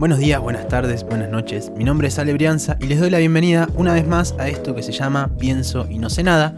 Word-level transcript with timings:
Buenos 0.00 0.18
días, 0.18 0.40
buenas 0.40 0.66
tardes, 0.66 1.04
buenas 1.04 1.28
noches. 1.28 1.70
Mi 1.76 1.84
nombre 1.84 2.08
es 2.08 2.18
Ale 2.18 2.32
Brianza 2.32 2.78
y 2.80 2.86
les 2.86 2.98
doy 3.00 3.10
la 3.10 3.18
bienvenida 3.18 3.68
una 3.74 3.92
vez 3.92 4.06
más 4.06 4.34
a 4.38 4.48
esto 4.48 4.74
que 4.74 4.82
se 4.82 4.92
llama 4.92 5.28
Pienso 5.38 5.86
y 5.90 5.98
no 5.98 6.08
sé 6.08 6.22
nada, 6.22 6.54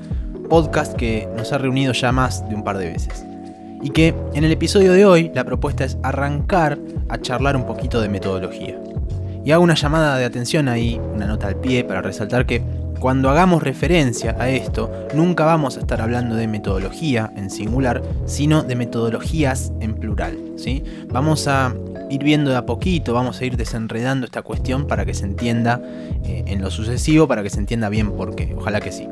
podcast 0.48 0.94
que 0.94 1.28
nos 1.36 1.52
ha 1.52 1.58
reunido 1.58 1.92
ya 1.92 2.12
más 2.12 2.48
de 2.48 2.54
un 2.54 2.62
par 2.62 2.78
de 2.78 2.92
veces. 2.92 3.26
Y 3.82 3.90
que 3.90 4.14
en 4.34 4.44
el 4.44 4.52
episodio 4.52 4.92
de 4.92 5.04
hoy 5.06 5.32
la 5.34 5.42
propuesta 5.42 5.82
es 5.84 5.98
arrancar 6.04 6.78
a 7.08 7.20
charlar 7.20 7.56
un 7.56 7.66
poquito 7.66 8.00
de 8.00 8.08
metodología. 8.08 8.80
Y 9.44 9.50
hago 9.50 9.64
una 9.64 9.74
llamada 9.74 10.16
de 10.18 10.24
atención 10.24 10.68
ahí, 10.68 11.00
una 11.12 11.26
nota 11.26 11.48
al 11.48 11.56
pie 11.56 11.82
para 11.82 12.00
resaltar 12.00 12.46
que 12.46 12.62
cuando 13.00 13.28
hagamos 13.28 13.64
referencia 13.64 14.36
a 14.38 14.50
esto, 14.50 14.88
nunca 15.16 15.44
vamos 15.44 15.76
a 15.76 15.80
estar 15.80 16.00
hablando 16.00 16.36
de 16.36 16.46
metodología 16.46 17.32
en 17.34 17.50
singular, 17.50 18.02
sino 18.24 18.62
de 18.62 18.76
metodologías 18.76 19.72
en 19.80 19.94
plural. 19.94 20.38
¿sí? 20.54 20.84
Vamos 21.08 21.48
a 21.48 21.74
ir 22.12 22.22
viendo 22.22 22.50
de 22.50 22.56
a 22.56 22.66
poquito, 22.66 23.14
vamos 23.14 23.40
a 23.40 23.44
ir 23.44 23.56
desenredando 23.56 24.26
esta 24.26 24.42
cuestión 24.42 24.86
para 24.86 25.04
que 25.04 25.14
se 25.14 25.24
entienda 25.24 25.80
eh, 26.24 26.44
en 26.46 26.60
lo 26.60 26.70
sucesivo, 26.70 27.26
para 27.26 27.42
que 27.42 27.50
se 27.50 27.58
entienda 27.58 27.88
bien 27.88 28.12
por 28.12 28.34
qué. 28.34 28.54
Ojalá 28.56 28.80
que 28.80 28.92
sí. 28.92 29.08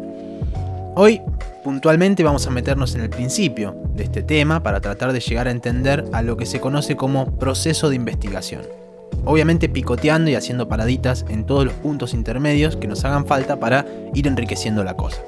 Hoy, 0.97 1.21
puntualmente, 1.65 2.23
vamos 2.23 2.47
a 2.47 2.51
meternos 2.51 2.95
en 2.95 3.01
el 3.03 3.11
principio 3.11 3.75
de 3.95 4.05
este 4.05 4.23
tema 4.23 4.63
para 4.63 4.81
tratar 4.81 5.13
de 5.13 5.21
llegar 5.21 5.49
a 5.49 5.51
entender 5.51 6.05
a 6.13 6.23
lo 6.23 6.37
que 6.37 6.47
se 6.47 6.61
conoce 6.61 6.97
como 6.97 7.39
proceso 7.39 7.89
de 7.89 7.97
investigación 7.97 8.63
obviamente 9.25 9.69
picoteando 9.69 10.31
y 10.31 10.35
haciendo 10.35 10.69
paraditas 10.69 11.25
en 11.29 11.45
todos 11.45 11.65
los 11.65 11.75
puntos 11.75 12.15
intermedios 12.15 12.77
que 12.77 12.89
nos 12.89 13.05
hagan 13.05 13.27
falta 13.27 13.61
para 13.61 13.87
ir 14.15 14.27
enriqueciendo 14.27 14.85
la 14.85 14.97
cosa. 14.97 15.21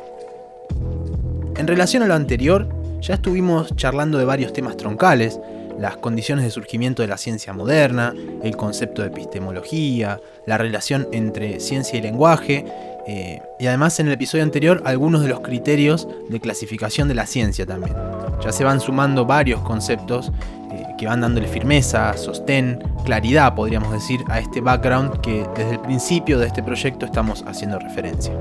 En 1.56 1.66
relación 1.66 2.02
a 2.02 2.06
lo 2.06 2.14
anterior, 2.14 2.68
ya 3.00 3.14
estuvimos 3.14 3.74
charlando 3.76 4.18
de 4.18 4.24
varios 4.24 4.52
temas 4.52 4.76
troncales, 4.76 5.38
las 5.78 5.96
condiciones 5.96 6.44
de 6.44 6.50
surgimiento 6.50 7.02
de 7.02 7.08
la 7.08 7.16
ciencia 7.16 7.52
moderna, 7.52 8.14
el 8.42 8.56
concepto 8.56 9.02
de 9.02 9.08
epistemología, 9.08 10.20
la 10.46 10.58
relación 10.58 11.08
entre 11.12 11.60
ciencia 11.60 11.98
y 11.98 12.02
lenguaje, 12.02 12.64
eh, 13.06 13.42
y 13.58 13.66
además 13.66 13.98
en 13.98 14.06
el 14.06 14.12
episodio 14.12 14.44
anterior 14.44 14.82
algunos 14.84 15.22
de 15.22 15.28
los 15.28 15.40
criterios 15.40 16.06
de 16.28 16.40
clasificación 16.40 17.08
de 17.08 17.14
la 17.14 17.26
ciencia 17.26 17.66
también. 17.66 17.96
Ya 18.44 18.52
se 18.52 18.64
van 18.64 18.80
sumando 18.80 19.24
varios 19.24 19.60
conceptos 19.62 20.30
eh, 20.70 20.84
que 20.98 21.06
van 21.06 21.20
dándole 21.20 21.48
firmeza, 21.48 22.16
sostén, 22.16 22.82
claridad, 23.04 23.54
podríamos 23.54 23.92
decir, 23.92 24.20
a 24.28 24.38
este 24.38 24.60
background 24.60 25.20
que 25.20 25.46
desde 25.56 25.72
el 25.72 25.80
principio 25.80 26.38
de 26.38 26.46
este 26.46 26.62
proyecto 26.62 27.06
estamos 27.06 27.44
haciendo 27.46 27.78
referencia. 27.78 28.32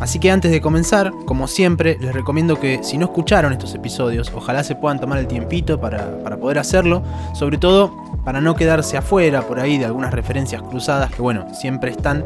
Así 0.00 0.18
que 0.18 0.30
antes 0.30 0.50
de 0.50 0.60
comenzar, 0.60 1.12
como 1.24 1.48
siempre, 1.48 1.96
les 2.00 2.12
recomiendo 2.12 2.60
que 2.60 2.82
si 2.82 2.98
no 2.98 3.06
escucharon 3.06 3.52
estos 3.52 3.74
episodios, 3.74 4.30
ojalá 4.34 4.62
se 4.62 4.74
puedan 4.74 5.00
tomar 5.00 5.18
el 5.18 5.26
tiempito 5.26 5.80
para, 5.80 6.22
para, 6.22 6.36
poder 6.36 6.58
hacerlo, 6.58 7.02
sobre 7.34 7.56
todo 7.56 7.96
para 8.24 8.40
no 8.40 8.56
quedarse 8.56 8.96
afuera 8.96 9.42
por 9.42 9.58
ahí 9.58 9.78
de 9.78 9.86
algunas 9.86 10.12
referencias 10.12 10.62
cruzadas 10.62 11.10
que 11.10 11.22
bueno, 11.22 11.46
siempre 11.54 11.90
están 11.90 12.24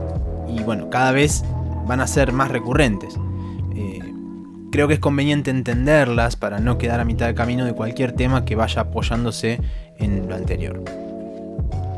y 0.48 0.62
bueno, 0.62 0.90
cada 0.90 1.12
vez 1.12 1.44
van 1.86 2.00
a 2.00 2.06
ser 2.06 2.32
más 2.32 2.50
recurrentes. 2.50 3.16
Eh, 3.74 4.00
creo 4.72 4.88
que 4.88 4.94
es 4.94 5.00
conveniente 5.00 5.50
entenderlas 5.50 6.36
para 6.36 6.58
no 6.58 6.78
quedar 6.78 7.00
a 7.00 7.04
mitad 7.04 7.26
de 7.26 7.34
camino 7.34 7.64
de 7.64 7.72
cualquier 7.72 8.12
tema 8.12 8.44
que 8.44 8.56
vaya 8.56 8.82
apoyándose 8.82 9.60
en 9.98 10.28
lo 10.28 10.34
anterior. 10.34 10.82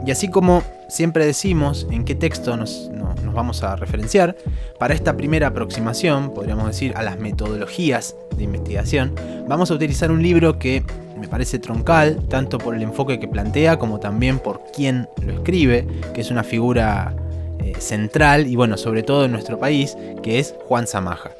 Y 0.05 0.11
así 0.11 0.29
como 0.29 0.63
siempre 0.89 1.25
decimos 1.25 1.87
en 1.91 2.05
qué 2.05 2.15
texto 2.15 2.57
nos, 2.57 2.91
vamos 3.33 3.63
a 3.63 3.77
referenciar, 3.77 4.37
para 4.79 4.95
esta 4.95 5.17
primera 5.17 5.49
aproximación, 5.49 6.35
podríamos 6.35 6.67
decir, 6.67 6.93
a 6.97 7.03
las 7.03 7.19
metodologías 7.19 8.17
de 8.37 8.45
investigación, 8.45 9.15
vamos 9.49 9.71
a 9.71 9.75
utilizar 9.75 10.11
un 10.11 10.23
libro 10.23 10.59
que 10.59 10.83
me 11.19 11.29
parece 11.29 11.59
troncal, 11.59 12.27
tanto 12.29 12.59
por 12.59 12.75
el 12.75 12.83
enfoque 12.83 13.21
que 13.21 13.29
plantea 13.29 13.79
como 13.79 14.01
también 14.01 14.39
por 14.39 14.61
quién 14.75 15.09
lo 15.25 15.33
escribe, 15.33 15.87
que 16.15 16.21
es 16.21 16.31
una 16.31 16.43
figura 16.43 17.15
eh, 17.61 17.75
central 17.79 18.47
y 18.49 18.57
bueno, 18.57 18.77
sobre 18.77 19.03
todo 19.03 19.25
en 19.25 19.33
nuestro 19.33 19.59
país, 19.59 19.97
que 20.23 20.41
es 20.41 20.55
Juan 20.67 20.87
Samaja. 20.87 21.31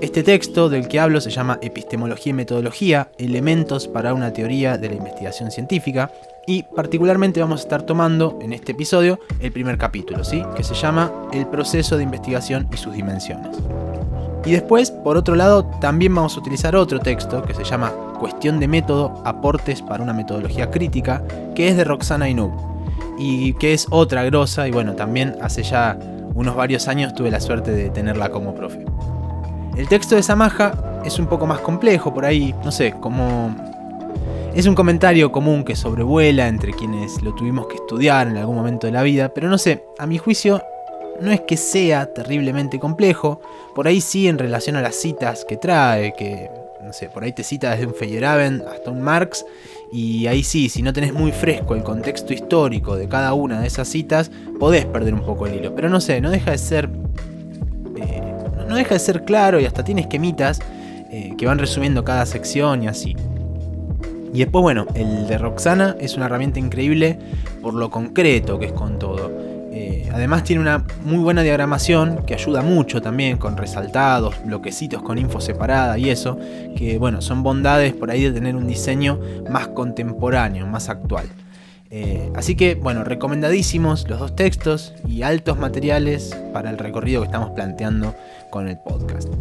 Este 0.00 0.22
texto 0.22 0.68
del 0.68 0.88
que 0.88 1.00
hablo 1.00 1.20
se 1.20 1.30
llama 1.30 1.58
Epistemología 1.62 2.30
y 2.30 2.34
Metodología, 2.34 3.08
Elementos 3.16 3.88
para 3.88 4.12
una 4.12 4.32
teoría 4.32 4.76
de 4.76 4.88
la 4.88 4.96
investigación 4.96 5.50
científica, 5.50 6.10
y 6.46 6.62
particularmente 6.62 7.40
vamos 7.40 7.60
a 7.60 7.62
estar 7.64 7.82
tomando 7.82 8.38
en 8.40 8.52
este 8.52 8.72
episodio 8.72 9.18
el 9.40 9.52
primer 9.52 9.78
capítulo, 9.78 10.24
¿sí? 10.24 10.42
que 10.56 10.62
se 10.62 10.74
llama 10.74 11.12
El 11.32 11.46
proceso 11.46 11.96
de 11.96 12.04
investigación 12.04 12.68
y 12.72 12.76
sus 12.76 12.94
dimensiones. 12.94 13.56
Y 14.44 14.52
después, 14.52 14.92
por 14.92 15.16
otro 15.16 15.34
lado, 15.34 15.64
también 15.80 16.14
vamos 16.14 16.36
a 16.36 16.40
utilizar 16.40 16.76
otro 16.76 17.00
texto 17.00 17.42
que 17.42 17.52
se 17.52 17.64
llama 17.64 17.92
Cuestión 18.20 18.60
de 18.60 18.68
método, 18.68 19.20
aportes 19.24 19.82
para 19.82 20.04
una 20.04 20.12
metodología 20.12 20.70
crítica, 20.70 21.24
que 21.56 21.68
es 21.68 21.76
de 21.76 21.82
Roxana 21.82 22.28
Inub, 22.28 22.52
y 23.18 23.54
que 23.54 23.74
es 23.74 23.88
otra 23.90 24.22
grosa, 24.24 24.68
y 24.68 24.70
bueno, 24.70 24.94
también 24.94 25.36
hace 25.42 25.64
ya 25.64 25.98
unos 26.34 26.54
varios 26.54 26.86
años 26.86 27.12
tuve 27.14 27.30
la 27.30 27.40
suerte 27.40 27.72
de 27.72 27.90
tenerla 27.90 28.30
como 28.30 28.54
profe. 28.54 28.84
El 29.76 29.88
texto 29.88 30.14
de 30.14 30.22
Samaja 30.22 31.00
es 31.04 31.18
un 31.18 31.26
poco 31.26 31.46
más 31.46 31.58
complejo 31.60 32.14
por 32.14 32.24
ahí, 32.24 32.54
no 32.64 32.70
sé, 32.70 32.94
como... 33.00 33.75
Es 34.56 34.64
un 34.64 34.74
comentario 34.74 35.30
común 35.32 35.64
que 35.64 35.76
sobrevuela 35.76 36.48
entre 36.48 36.72
quienes 36.72 37.20
lo 37.20 37.34
tuvimos 37.34 37.66
que 37.66 37.74
estudiar 37.74 38.26
en 38.26 38.38
algún 38.38 38.56
momento 38.56 38.86
de 38.86 38.92
la 38.94 39.02
vida, 39.02 39.28
pero 39.34 39.50
no 39.50 39.58
sé, 39.58 39.84
a 39.98 40.06
mi 40.06 40.16
juicio 40.16 40.62
no 41.20 41.30
es 41.30 41.42
que 41.42 41.58
sea 41.58 42.14
terriblemente 42.14 42.80
complejo, 42.80 43.42
por 43.74 43.86
ahí 43.86 44.00
sí 44.00 44.28
en 44.28 44.38
relación 44.38 44.76
a 44.76 44.80
las 44.80 44.94
citas 44.94 45.44
que 45.46 45.58
trae, 45.58 46.14
que 46.14 46.48
no 46.82 46.94
sé, 46.94 47.10
por 47.10 47.22
ahí 47.22 47.32
te 47.32 47.44
cita 47.44 47.72
desde 47.72 47.86
un 47.86 47.92
Feyerabend 47.92 48.62
hasta 48.62 48.90
un 48.90 49.02
Marx, 49.02 49.44
y 49.92 50.26
ahí 50.26 50.42
sí, 50.42 50.70
si 50.70 50.80
no 50.80 50.94
tenés 50.94 51.12
muy 51.12 51.32
fresco 51.32 51.74
el 51.74 51.82
contexto 51.82 52.32
histórico 52.32 52.96
de 52.96 53.08
cada 53.08 53.34
una 53.34 53.60
de 53.60 53.66
esas 53.66 53.88
citas, 53.88 54.30
podés 54.58 54.86
perder 54.86 55.12
un 55.12 55.20
poco 55.20 55.46
el 55.46 55.56
hilo. 55.56 55.74
Pero 55.74 55.90
no 55.90 56.00
sé, 56.00 56.22
no 56.22 56.30
deja 56.30 56.52
de 56.52 56.58
ser 56.58 56.88
no 58.66 58.74
deja 58.74 58.94
de 58.94 59.00
ser 59.00 59.24
claro 59.24 59.60
y 59.60 59.66
hasta 59.66 59.84
tiene 59.84 60.00
esquemitas 60.00 60.60
eh, 61.12 61.34
que 61.36 61.46
van 61.46 61.58
resumiendo 61.58 62.04
cada 62.04 62.24
sección 62.24 62.82
y 62.82 62.88
así. 62.88 63.14
Y 64.36 64.40
después, 64.40 64.60
bueno, 64.60 64.86
el 64.92 65.26
de 65.26 65.38
Roxana 65.38 65.96
es 65.98 66.14
una 66.18 66.26
herramienta 66.26 66.58
increíble 66.58 67.18
por 67.62 67.72
lo 67.72 67.88
concreto 67.88 68.58
que 68.58 68.66
es 68.66 68.72
con 68.72 68.98
todo. 68.98 69.32
Eh, 69.72 70.10
además 70.12 70.44
tiene 70.44 70.60
una 70.60 70.84
muy 71.06 71.16
buena 71.16 71.40
diagramación 71.40 72.22
que 72.26 72.34
ayuda 72.34 72.60
mucho 72.60 73.00
también 73.00 73.38
con 73.38 73.56
resaltados, 73.56 74.34
bloquecitos 74.44 75.00
con 75.00 75.16
info 75.16 75.40
separada 75.40 75.96
y 75.96 76.10
eso, 76.10 76.38
que 76.76 76.98
bueno, 76.98 77.22
son 77.22 77.42
bondades 77.42 77.94
por 77.94 78.10
ahí 78.10 78.24
de 78.24 78.32
tener 78.32 78.56
un 78.56 78.66
diseño 78.66 79.18
más 79.48 79.68
contemporáneo, 79.68 80.66
más 80.66 80.90
actual. 80.90 81.24
Eh, 81.90 82.30
así 82.34 82.56
que, 82.56 82.74
bueno, 82.74 83.04
recomendadísimos 83.04 84.06
los 84.06 84.18
dos 84.18 84.36
textos 84.36 84.92
y 85.08 85.22
altos 85.22 85.58
materiales 85.58 86.36
para 86.52 86.68
el 86.68 86.76
recorrido 86.76 87.22
que 87.22 87.26
estamos 87.28 87.52
planteando 87.52 88.14
con 88.50 88.68
el 88.68 88.76
podcast. 88.76 89.32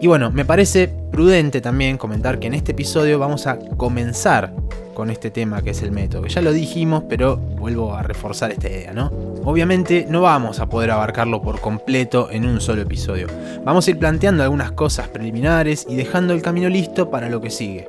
Y 0.00 0.06
bueno, 0.06 0.30
me 0.30 0.44
parece 0.44 0.88
prudente 1.10 1.60
también 1.60 1.98
comentar 1.98 2.38
que 2.38 2.46
en 2.46 2.54
este 2.54 2.72
episodio 2.72 3.18
vamos 3.18 3.46
a 3.46 3.58
comenzar 3.58 4.52
con 4.94 5.10
este 5.10 5.30
tema 5.30 5.62
que 5.62 5.70
es 5.70 5.82
el 5.82 5.90
método, 5.90 6.22
que 6.22 6.28
ya 6.28 6.40
lo 6.40 6.52
dijimos, 6.52 7.04
pero 7.08 7.36
vuelvo 7.36 7.94
a 7.94 8.02
reforzar 8.02 8.52
esta 8.52 8.68
idea, 8.68 8.92
¿no? 8.92 9.10
Obviamente 9.44 10.06
no 10.08 10.20
vamos 10.20 10.60
a 10.60 10.66
poder 10.66 10.90
abarcarlo 10.90 11.42
por 11.42 11.60
completo 11.60 12.28
en 12.30 12.46
un 12.46 12.60
solo 12.60 12.82
episodio. 12.82 13.26
Vamos 13.64 13.86
a 13.86 13.90
ir 13.90 13.98
planteando 13.98 14.42
algunas 14.42 14.72
cosas 14.72 15.08
preliminares 15.08 15.86
y 15.88 15.96
dejando 15.96 16.32
el 16.32 16.42
camino 16.42 16.68
listo 16.68 17.10
para 17.10 17.28
lo 17.28 17.40
que 17.40 17.50
sigue. 17.50 17.88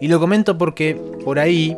Y 0.00 0.08
lo 0.08 0.18
comento 0.18 0.58
porque 0.58 1.00
por 1.24 1.38
ahí 1.38 1.76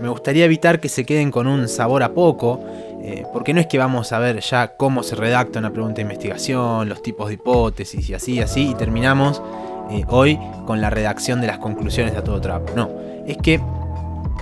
me 0.00 0.08
gustaría 0.08 0.46
evitar 0.46 0.80
que 0.80 0.88
se 0.88 1.04
queden 1.04 1.30
con 1.30 1.46
un 1.46 1.68
sabor 1.68 2.02
a 2.02 2.12
poco, 2.12 2.64
eh, 3.02 3.24
porque 3.32 3.54
no 3.54 3.60
es 3.60 3.66
que 3.66 3.78
vamos 3.78 4.12
a 4.12 4.18
ver 4.18 4.40
ya 4.40 4.76
cómo 4.76 5.02
se 5.02 5.16
redacta 5.16 5.58
una 5.58 5.70
pregunta 5.70 5.96
de 5.96 6.02
investigación, 6.02 6.88
los 6.88 7.02
tipos 7.02 7.28
de 7.28 7.34
hipótesis 7.34 8.08
y 8.08 8.14
así, 8.14 8.40
así, 8.40 8.70
y 8.70 8.74
terminamos 8.74 9.42
eh, 9.90 10.04
hoy 10.08 10.38
con 10.66 10.80
la 10.80 10.90
redacción 10.90 11.40
de 11.40 11.46
las 11.46 11.58
conclusiones 11.58 12.14
a 12.14 12.22
todo 12.22 12.40
trapo. 12.40 12.72
No, 12.76 12.90
es 13.26 13.36
que 13.38 13.60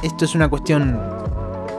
esto 0.03 0.25
es 0.25 0.35
una 0.35 0.49
cuestión 0.49 1.01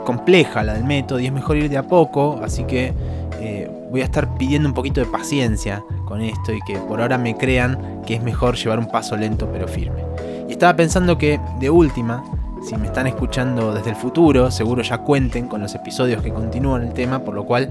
compleja, 0.06 0.64
la 0.64 0.74
del 0.74 0.86
método, 0.86 1.20
y 1.20 1.28
es 1.28 1.34
mejor 1.34 1.58
ir 1.58 1.70
de 1.70 1.78
a 1.78 1.84
poco, 1.84 2.40
así 2.44 2.64
que 2.64 2.94
eh, 3.40 3.70
voy 3.92 4.02
a 4.02 4.06
estar 4.06 4.38
pidiendo 4.38 4.68
un 4.68 4.74
poquito 4.74 5.02
de 5.02 5.08
paciencia 5.08 5.84
con 6.06 6.22
esto 6.22 6.52
y 6.52 6.62
que 6.62 6.78
por 6.78 7.02
ahora 7.02 7.18
me 7.18 7.36
crean 7.36 8.02
que 8.06 8.16
es 8.16 8.24
mejor 8.24 8.56
llevar 8.56 8.80
un 8.80 8.88
paso 8.88 9.16
lento 9.16 9.50
pero 9.52 9.68
firme. 9.68 10.04
Y 10.48 10.54
estaba 10.54 10.76
pensando 10.76 11.18
que, 11.18 11.40
de 11.60 11.70
última, 11.70 12.24
si 12.62 12.76
me 12.78 12.88
están 12.88 13.08
escuchando 13.08 13.74
desde 13.74 13.92
el 13.92 13.96
futuro, 13.96 14.52
seguro 14.52 14.82
ya 14.82 15.00
cuenten 15.00 15.48
con 15.48 15.62
los 15.62 15.76
episodios 15.76 16.22
que 16.22 16.32
continúan 16.32 16.84
el 16.84 16.94
tema, 16.94 17.24
por 17.24 17.34
lo 17.34 17.46
cual, 17.46 17.70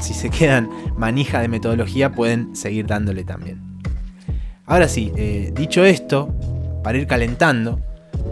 si 0.00 0.14
se 0.14 0.30
quedan 0.30 0.68
manija 0.96 1.40
de 1.40 1.48
metodología, 1.48 2.12
pueden 2.12 2.54
seguir 2.56 2.86
dándole 2.86 3.24
también. 3.24 3.60
Ahora 4.66 4.88
sí, 4.88 5.12
eh, 5.16 5.52
dicho 5.54 5.84
esto, 5.84 6.34
para 6.82 6.98
ir 6.98 7.06
calentando, 7.06 7.80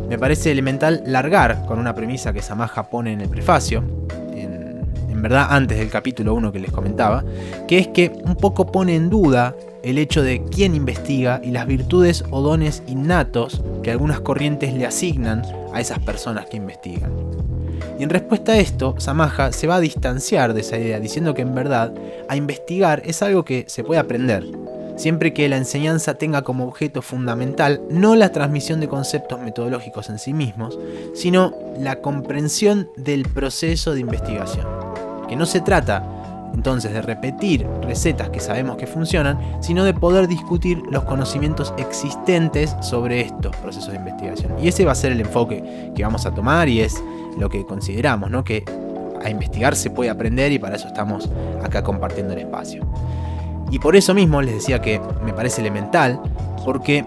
me 0.08 0.18
parece 0.18 0.50
elemental 0.50 1.02
largar 1.06 1.64
con 1.66 1.78
una 1.78 1.94
premisa 1.94 2.32
que 2.32 2.42
Samaja 2.42 2.90
pone 2.90 3.12
en 3.12 3.20
el 3.20 3.28
prefacio, 3.28 3.84
en, 4.32 4.82
en 5.08 5.22
verdad 5.22 5.46
antes 5.50 5.78
del 5.78 5.90
capítulo 5.90 6.34
1 6.34 6.52
que 6.52 6.58
les 6.58 6.72
comentaba, 6.72 7.24
que 7.68 7.78
es 7.78 7.88
que 7.88 8.10
un 8.24 8.34
poco 8.34 8.66
pone 8.72 8.96
en 8.96 9.10
duda 9.10 9.54
el 9.84 9.98
hecho 9.98 10.22
de 10.22 10.42
quién 10.44 10.74
investiga 10.74 11.40
y 11.44 11.50
las 11.50 11.66
virtudes 11.66 12.24
o 12.30 12.40
dones 12.40 12.82
innatos 12.88 13.62
que 13.82 13.90
algunas 13.90 14.20
corrientes 14.20 14.72
le 14.72 14.86
asignan 14.86 15.42
a 15.74 15.80
esas 15.80 15.98
personas 15.98 16.46
que 16.46 16.56
investigan. 16.56 17.12
Y 17.98 18.02
en 18.02 18.10
respuesta 18.10 18.52
a 18.52 18.58
esto, 18.58 18.94
Samaja 18.98 19.52
se 19.52 19.66
va 19.66 19.76
a 19.76 19.80
distanciar 19.80 20.54
de 20.54 20.60
esa 20.60 20.78
idea, 20.78 21.00
diciendo 21.00 21.34
que 21.34 21.42
en 21.42 21.54
verdad, 21.54 21.92
a 22.28 22.36
investigar 22.36 23.02
es 23.04 23.22
algo 23.22 23.44
que 23.44 23.64
se 23.68 23.84
puede 23.84 24.00
aprender, 24.00 24.44
siempre 24.96 25.34
que 25.34 25.48
la 25.48 25.56
enseñanza 25.56 26.14
tenga 26.14 26.42
como 26.42 26.64
objeto 26.64 27.02
fundamental 27.02 27.82
no 27.90 28.14
la 28.14 28.30
transmisión 28.30 28.80
de 28.80 28.88
conceptos 28.88 29.40
metodológicos 29.40 30.08
en 30.08 30.18
sí 30.18 30.32
mismos, 30.32 30.78
sino 31.14 31.54
la 31.78 32.00
comprensión 32.00 32.88
del 32.96 33.24
proceso 33.24 33.92
de 33.94 34.00
investigación. 34.00 34.66
Que 35.28 35.36
no 35.36 35.46
se 35.46 35.60
trata 35.60 36.23
entonces 36.54 36.92
de 36.92 37.02
repetir 37.02 37.66
recetas 37.82 38.30
que 38.30 38.40
sabemos 38.40 38.76
que 38.76 38.86
funcionan, 38.86 39.38
sino 39.60 39.84
de 39.84 39.92
poder 39.92 40.28
discutir 40.28 40.82
los 40.90 41.04
conocimientos 41.04 41.74
existentes 41.76 42.74
sobre 42.80 43.20
estos 43.20 43.54
procesos 43.56 43.90
de 43.90 43.98
investigación. 43.98 44.52
Y 44.60 44.68
ese 44.68 44.84
va 44.84 44.92
a 44.92 44.94
ser 44.94 45.12
el 45.12 45.20
enfoque 45.20 45.92
que 45.94 46.02
vamos 46.02 46.26
a 46.26 46.32
tomar 46.32 46.68
y 46.68 46.80
es 46.80 47.02
lo 47.38 47.48
que 47.48 47.64
consideramos, 47.66 48.30
¿no? 48.30 48.44
que 48.44 48.64
a 49.22 49.30
investigar 49.30 49.74
se 49.74 49.90
puede 49.90 50.10
aprender 50.10 50.52
y 50.52 50.58
para 50.58 50.76
eso 50.76 50.86
estamos 50.86 51.28
acá 51.62 51.82
compartiendo 51.82 52.34
el 52.34 52.40
espacio. 52.40 52.86
Y 53.70 53.78
por 53.78 53.96
eso 53.96 54.14
mismo 54.14 54.40
les 54.40 54.54
decía 54.54 54.80
que 54.80 55.00
me 55.24 55.32
parece 55.32 55.60
elemental, 55.60 56.20
porque 56.64 57.04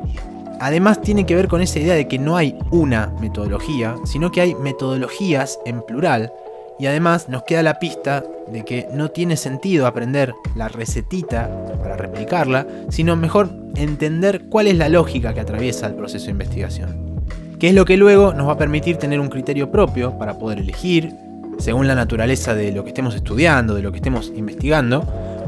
además 0.60 1.02
tiene 1.02 1.26
que 1.26 1.36
ver 1.36 1.48
con 1.48 1.62
esa 1.62 1.80
idea 1.80 1.94
de 1.94 2.08
que 2.08 2.20
no 2.20 2.36
hay 2.36 2.58
una 2.72 3.14
metodología, 3.22 3.96
sino 4.04 4.32
que 4.32 4.42
hay 4.42 4.56
metodologías 4.56 5.60
en 5.66 5.82
plural, 5.84 6.34
y 6.80 6.88
además 6.88 7.30
nos 7.30 7.44
queda 7.44 7.64
la 7.64 7.80
pista 7.80 8.24
de 8.52 8.64
que 8.64 8.88
no 8.94 9.10
tiene 9.10 9.38
sentido 9.38 9.88
aprender 9.88 10.34
la 10.56 10.68
recetita 10.68 11.50
para 11.82 11.98
replicarla, 11.98 12.66
sino 12.90 13.16
mejor 13.16 13.50
entender 13.76 14.46
cuál 14.50 14.68
es 14.68 14.78
la 14.78 14.90
lógica 14.90 15.34
que 15.34 15.40
atraviesa 15.40 15.88
el 15.88 15.96
proceso 15.96 16.26
de 16.26 16.32
investigación. 16.32 17.22
Que 17.60 17.70
es 17.70 17.76
lo 17.76 17.86
que 17.86 17.98
luego 17.98 18.34
nos 18.34 18.48
va 18.48 18.54
a 18.54 18.58
permitir 18.58 18.98
tener 18.98 19.20
un 19.20 19.30
criterio 19.30 19.72
propio 19.72 20.18
para 20.18 20.38
poder 20.38 20.60
elegir, 20.60 21.14
según 21.58 21.88
la 21.88 21.96
naturaleza 21.96 22.54
de 22.54 22.72
lo 22.72 22.84
que 22.84 22.90
estemos 22.90 23.16
estudiando, 23.16 23.74
de 23.74 23.82
lo 23.82 23.92
que 23.92 23.98
estemos 23.98 24.32
investigando, 24.36 25.06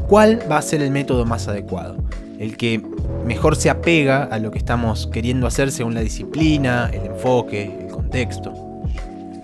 cuál 0.08 0.40
va 0.50 0.58
a 0.58 0.62
ser 0.62 0.82
el 0.82 0.90
método 0.90 1.24
más 1.24 1.46
adecuado, 1.46 1.96
el 2.38 2.56
que 2.56 2.82
mejor 3.24 3.54
se 3.54 3.70
apega 3.70 4.24
a 4.24 4.38
lo 4.38 4.50
que 4.50 4.58
estamos 4.58 5.06
queriendo 5.06 5.46
hacer 5.46 5.70
según 5.70 5.94
la 5.94 6.00
disciplina, 6.00 6.90
el 6.92 7.06
enfoque, 7.06 7.78
el 7.80 7.88
contexto. 7.88 8.52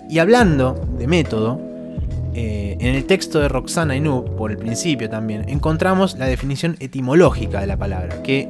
Y 0.09 0.19
hablando 0.19 0.81
de 0.99 1.07
método, 1.07 1.61
eh, 2.39 2.77
en 2.81 2.95
el 2.95 3.07
texto 3.07 3.41
de 3.41 3.49
Roxana 3.49 3.97
Inú, 3.97 4.23
por 4.37 4.51
el 4.51 4.59
principio 4.59 5.09
también, 5.09 5.49
encontramos 5.49 6.19
la 6.19 6.27
definición 6.27 6.77
etimológica 6.81 7.63
de 7.63 7.67
la 7.67 7.79
palabra, 7.79 8.23
que, 8.23 8.47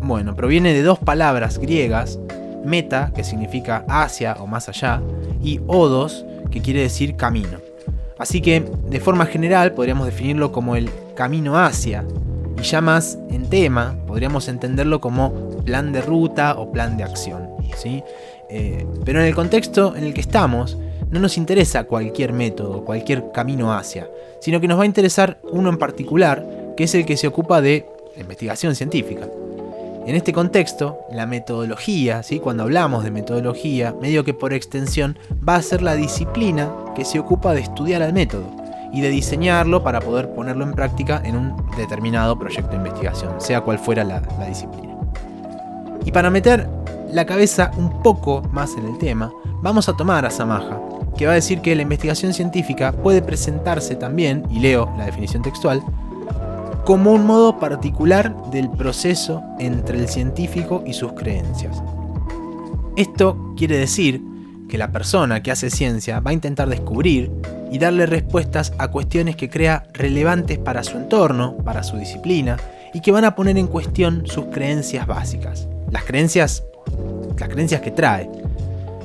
bueno, 0.00 0.34
proviene 0.34 0.72
de 0.72 0.82
dos 0.82 0.98
palabras 0.98 1.58
griegas, 1.58 2.18
meta, 2.64 3.12
que 3.14 3.22
significa 3.22 3.84
hacia 3.86 4.32
o 4.40 4.46
más 4.46 4.70
allá, 4.70 5.02
y 5.42 5.60
odos, 5.66 6.24
que 6.50 6.62
quiere 6.62 6.80
decir 6.80 7.14
camino. 7.16 7.58
Así 8.18 8.40
que, 8.40 8.64
de 8.88 8.98
forma 8.98 9.26
general, 9.26 9.72
podríamos 9.72 10.06
definirlo 10.06 10.50
como 10.50 10.74
el 10.74 10.88
camino 11.14 11.58
hacia, 11.58 12.06
y 12.58 12.62
ya 12.62 12.80
más 12.80 13.18
en 13.28 13.50
tema, 13.50 13.94
podríamos 14.06 14.48
entenderlo 14.48 15.02
como 15.02 15.58
plan 15.66 15.92
de 15.92 16.00
ruta 16.00 16.54
o 16.58 16.72
plan 16.72 16.96
de 16.96 17.04
acción. 17.04 17.46
¿sí? 17.76 18.02
Eh, 18.48 18.86
pero 19.04 19.20
en 19.20 19.26
el 19.26 19.34
contexto 19.34 19.96
en 19.96 20.04
el 20.04 20.14
que 20.14 20.22
estamos, 20.22 20.78
no 21.12 21.20
nos 21.20 21.36
interesa 21.36 21.84
cualquier 21.84 22.32
método, 22.32 22.84
cualquier 22.84 23.30
camino 23.32 23.72
hacia, 23.72 24.08
sino 24.40 24.60
que 24.60 24.66
nos 24.66 24.78
va 24.78 24.84
a 24.84 24.86
interesar 24.86 25.38
uno 25.52 25.68
en 25.68 25.76
particular, 25.76 26.44
que 26.74 26.84
es 26.84 26.94
el 26.94 27.04
que 27.04 27.18
se 27.18 27.26
ocupa 27.26 27.60
de 27.60 27.86
la 28.16 28.22
investigación 28.22 28.74
científica. 28.74 29.28
En 30.06 30.16
este 30.16 30.32
contexto, 30.32 31.00
la 31.12 31.26
metodología, 31.26 32.22
¿sí? 32.22 32.40
cuando 32.40 32.62
hablamos 32.64 33.04
de 33.04 33.10
metodología, 33.10 33.94
medio 34.00 34.24
que 34.24 34.32
por 34.32 34.54
extensión 34.54 35.18
va 35.46 35.56
a 35.56 35.62
ser 35.62 35.82
la 35.82 35.94
disciplina 35.94 36.72
que 36.96 37.04
se 37.04 37.20
ocupa 37.20 37.52
de 37.52 37.60
estudiar 37.60 38.02
al 38.02 38.14
método 38.14 38.50
y 38.90 39.02
de 39.02 39.10
diseñarlo 39.10 39.82
para 39.82 40.00
poder 40.00 40.30
ponerlo 40.30 40.64
en 40.64 40.72
práctica 40.72 41.20
en 41.24 41.36
un 41.36 41.56
determinado 41.76 42.38
proyecto 42.38 42.70
de 42.70 42.76
investigación, 42.78 43.38
sea 43.38 43.60
cual 43.60 43.78
fuera 43.78 44.02
la, 44.02 44.20
disciplina. 44.48 44.96
Y 46.06 46.10
para 46.10 46.30
meter 46.30 46.68
la 47.12 47.26
cabeza 47.26 47.70
un 47.76 48.02
poco 48.02 48.42
más 48.50 48.76
en 48.76 48.86
el 48.86 48.98
tema, 48.98 49.30
vamos 49.60 49.88
a 49.88 49.96
tomar 49.96 50.26
a 50.26 50.30
Samaja, 50.30 50.80
que 51.22 51.26
va 51.26 51.32
a 51.34 51.36
decir 51.36 51.60
que 51.60 51.76
la 51.76 51.82
investigación 51.82 52.34
científica 52.34 52.90
puede 52.90 53.22
presentarse 53.22 53.94
también, 53.94 54.42
y 54.50 54.58
leo 54.58 54.92
la 54.98 55.06
definición 55.06 55.40
textual, 55.40 55.80
como 56.84 57.12
un 57.12 57.24
modo 57.24 57.60
particular 57.60 58.34
del 58.50 58.68
proceso 58.68 59.40
entre 59.60 60.00
el 60.00 60.08
científico 60.08 60.82
y 60.84 60.94
sus 60.94 61.12
creencias. 61.12 61.80
Esto 62.96 63.54
quiere 63.56 63.78
decir 63.78 64.20
que 64.68 64.78
la 64.78 64.90
persona 64.90 65.44
que 65.44 65.52
hace 65.52 65.70
ciencia 65.70 66.18
va 66.18 66.32
a 66.32 66.34
intentar 66.34 66.68
descubrir 66.68 67.30
y 67.70 67.78
darle 67.78 68.06
respuestas 68.06 68.72
a 68.78 68.88
cuestiones 68.88 69.36
que 69.36 69.48
crea 69.48 69.84
relevantes 69.92 70.58
para 70.58 70.82
su 70.82 70.96
entorno, 70.96 71.56
para 71.58 71.84
su 71.84 71.98
disciplina, 71.98 72.56
y 72.92 73.00
que 73.00 73.12
van 73.12 73.24
a 73.24 73.36
poner 73.36 73.56
en 73.58 73.68
cuestión 73.68 74.26
sus 74.26 74.46
creencias 74.46 75.06
básicas. 75.06 75.68
Las 75.92 76.02
creencias, 76.02 76.64
las 77.38 77.48
creencias 77.48 77.80
que 77.80 77.92
trae. 77.92 78.28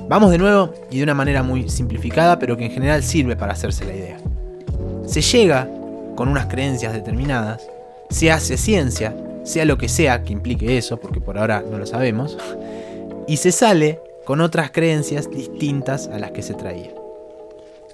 Vamos 0.09 0.31
de 0.31 0.37
nuevo 0.37 0.73
y 0.89 0.97
de 0.97 1.03
una 1.03 1.13
manera 1.13 1.43
muy 1.43 1.69
simplificada, 1.69 2.39
pero 2.39 2.55
que 2.55 2.65
en 2.65 2.71
general 2.71 3.03
sirve 3.03 3.35
para 3.35 3.53
hacerse 3.53 3.83
la 3.83 3.93
idea. 3.93 4.17
Se 5.05 5.21
llega 5.21 5.69
con 6.15 6.29
unas 6.29 6.45
creencias 6.45 6.93
determinadas, 6.93 7.67
se 8.09 8.31
hace 8.31 8.55
ciencia, 8.55 9.15
sea 9.43 9.65
lo 9.65 9.77
que 9.77 9.89
sea 9.89 10.23
que 10.23 10.31
implique 10.31 10.77
eso, 10.77 10.97
porque 10.97 11.19
por 11.19 11.37
ahora 11.37 11.61
no 11.69 11.77
lo 11.77 11.85
sabemos, 11.85 12.37
y 13.27 13.37
se 13.37 13.51
sale 13.51 13.99
con 14.25 14.39
otras 14.39 14.71
creencias 14.71 15.29
distintas 15.29 16.07
a 16.07 16.19
las 16.19 16.31
que 16.31 16.41
se 16.41 16.53
traía. 16.53 16.91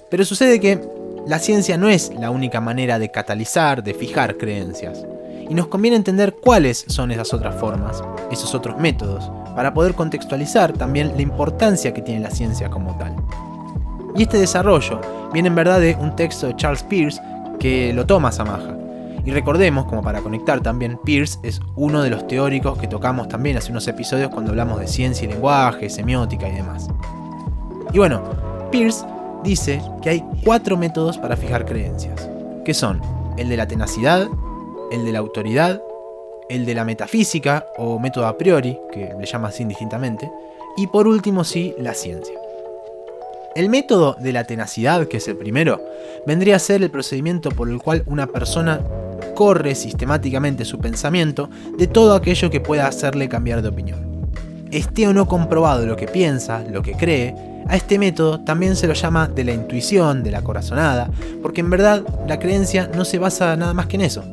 Pero 0.08 0.24
sucede 0.24 0.60
que 0.60 0.80
la 1.26 1.40
ciencia 1.40 1.76
no 1.76 1.88
es 1.88 2.12
la 2.18 2.30
única 2.30 2.60
manera 2.60 3.00
de 3.00 3.10
catalizar, 3.10 3.82
de 3.82 3.94
fijar 3.94 4.36
creencias, 4.36 5.04
y 5.48 5.54
nos 5.54 5.68
conviene 5.68 5.96
entender 5.96 6.36
cuáles 6.36 6.84
son 6.88 7.10
esas 7.10 7.32
otras 7.34 7.54
formas, 7.54 8.02
esos 8.30 8.54
otros 8.54 8.78
métodos, 8.78 9.30
para 9.54 9.74
poder 9.74 9.94
contextualizar 9.94 10.72
también 10.72 11.12
la 11.14 11.22
importancia 11.22 11.94
que 11.94 12.02
tiene 12.02 12.20
la 12.20 12.30
ciencia 12.30 12.70
como 12.70 12.96
tal. 12.98 13.14
Y 14.16 14.22
este 14.22 14.38
desarrollo 14.38 15.00
viene 15.32 15.48
en 15.48 15.54
verdad 15.54 15.80
de 15.80 15.96
un 16.00 16.14
texto 16.14 16.46
de 16.46 16.56
Charles 16.56 16.82
Peirce 16.84 17.20
que 17.58 17.92
lo 17.92 18.06
toma 18.06 18.32
Samaja. 18.32 18.76
Y 19.24 19.30
recordemos, 19.30 19.86
como 19.86 20.02
para 20.02 20.20
conectar 20.20 20.60
también, 20.60 20.98
Peirce 21.04 21.38
es 21.42 21.60
uno 21.76 22.02
de 22.02 22.10
los 22.10 22.26
teóricos 22.26 22.78
que 22.78 22.86
tocamos 22.86 23.28
también 23.28 23.56
hace 23.56 23.70
unos 23.70 23.88
episodios 23.88 24.30
cuando 24.30 24.50
hablamos 24.50 24.78
de 24.80 24.86
ciencia 24.86 25.24
y 25.24 25.32
lenguaje, 25.32 25.88
semiótica 25.88 26.48
y 26.48 26.52
demás. 26.52 26.88
Y 27.92 27.98
bueno, 27.98 28.22
Peirce 28.70 29.04
dice 29.42 29.82
que 30.02 30.10
hay 30.10 30.24
cuatro 30.44 30.76
métodos 30.76 31.16
para 31.16 31.36
fijar 31.36 31.64
creencias, 31.64 32.28
que 32.64 32.74
son 32.74 33.00
el 33.38 33.48
de 33.48 33.56
la 33.56 33.66
tenacidad, 33.66 34.28
el 34.90 35.04
de 35.04 35.12
la 35.12 35.18
autoridad, 35.18 35.82
el 36.48 36.66
de 36.66 36.74
la 36.74 36.84
metafísica 36.84 37.66
o 37.78 37.98
método 37.98 38.26
a 38.26 38.36
priori, 38.36 38.78
que 38.92 39.14
le 39.18 39.26
llama 39.26 39.48
así 39.48 39.62
indistintamente, 39.62 40.30
y 40.76 40.86
por 40.86 41.06
último 41.06 41.44
sí, 41.44 41.74
la 41.78 41.94
ciencia. 41.94 42.34
El 43.54 43.68
método 43.68 44.16
de 44.18 44.32
la 44.32 44.44
tenacidad, 44.44 45.06
que 45.06 45.18
es 45.18 45.28
el 45.28 45.36
primero, 45.36 45.80
vendría 46.26 46.56
a 46.56 46.58
ser 46.58 46.82
el 46.82 46.90
procedimiento 46.90 47.50
por 47.50 47.68
el 47.68 47.78
cual 47.78 48.02
una 48.06 48.26
persona 48.26 48.80
corre 49.34 49.74
sistemáticamente 49.74 50.64
su 50.64 50.78
pensamiento 50.78 51.48
de 51.78 51.86
todo 51.86 52.14
aquello 52.14 52.50
que 52.50 52.60
pueda 52.60 52.88
hacerle 52.88 53.28
cambiar 53.28 53.62
de 53.62 53.68
opinión. 53.68 54.28
Esté 54.72 55.06
o 55.06 55.12
no 55.12 55.28
comprobado 55.28 55.86
lo 55.86 55.94
que 55.94 56.08
piensa, 56.08 56.64
lo 56.68 56.82
que 56.82 56.94
cree, 56.94 57.34
a 57.68 57.76
este 57.76 57.98
método 57.98 58.40
también 58.40 58.76
se 58.76 58.86
lo 58.86 58.94
llama 58.94 59.28
de 59.28 59.44
la 59.44 59.52
intuición, 59.52 60.22
de 60.22 60.30
la 60.30 60.42
corazonada, 60.42 61.10
porque 61.40 61.60
en 61.60 61.70
verdad 61.70 62.02
la 62.28 62.38
creencia 62.38 62.90
no 62.94 63.04
se 63.04 63.18
basa 63.18 63.56
nada 63.56 63.72
más 63.72 63.86
que 63.86 63.96
en 63.96 64.02
eso, 64.02 64.24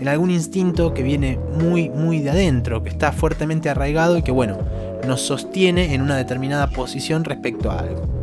en 0.00 0.08
algún 0.08 0.30
instinto 0.30 0.94
que 0.94 1.02
viene 1.02 1.38
muy, 1.60 1.88
muy 1.88 2.20
de 2.20 2.30
adentro, 2.30 2.82
que 2.82 2.88
está 2.88 3.12
fuertemente 3.12 3.68
arraigado 3.68 4.16
y 4.18 4.22
que, 4.22 4.32
bueno, 4.32 4.58
nos 5.06 5.20
sostiene 5.20 5.94
en 5.94 6.02
una 6.02 6.16
determinada 6.16 6.68
posición 6.70 7.24
respecto 7.24 7.70
a 7.70 7.80
algo. 7.80 8.18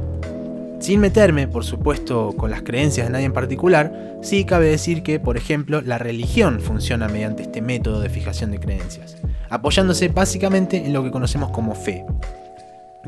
Sin 0.79 1.00
meterme, 1.00 1.48
por 1.48 1.63
supuesto, 1.65 2.34
con 2.38 2.51
las 2.51 2.62
creencias 2.62 3.08
de 3.08 3.13
nadie 3.13 3.25
en 3.25 3.34
particular, 3.34 4.20
sí 4.22 4.46
cabe 4.46 4.67
decir 4.67 5.03
que, 5.03 5.20
por 5.20 5.38
ejemplo, 5.38 5.82
la 5.82 5.98
religión 5.98 6.60
funciona 6.60 7.08
mediante 7.08 7.44
este 7.44 7.62
método 7.62 8.01
de 8.01 8.10
fijación 8.10 8.51
de 8.51 8.60
creencias, 8.60 9.17
apoyándose 9.50 10.10
básicamente 10.10 10.86
en 10.86 10.94
lo 10.94 11.03
que 11.03 11.12
conocemos 11.12 11.50
como 11.51 11.75
fe. 11.75 12.05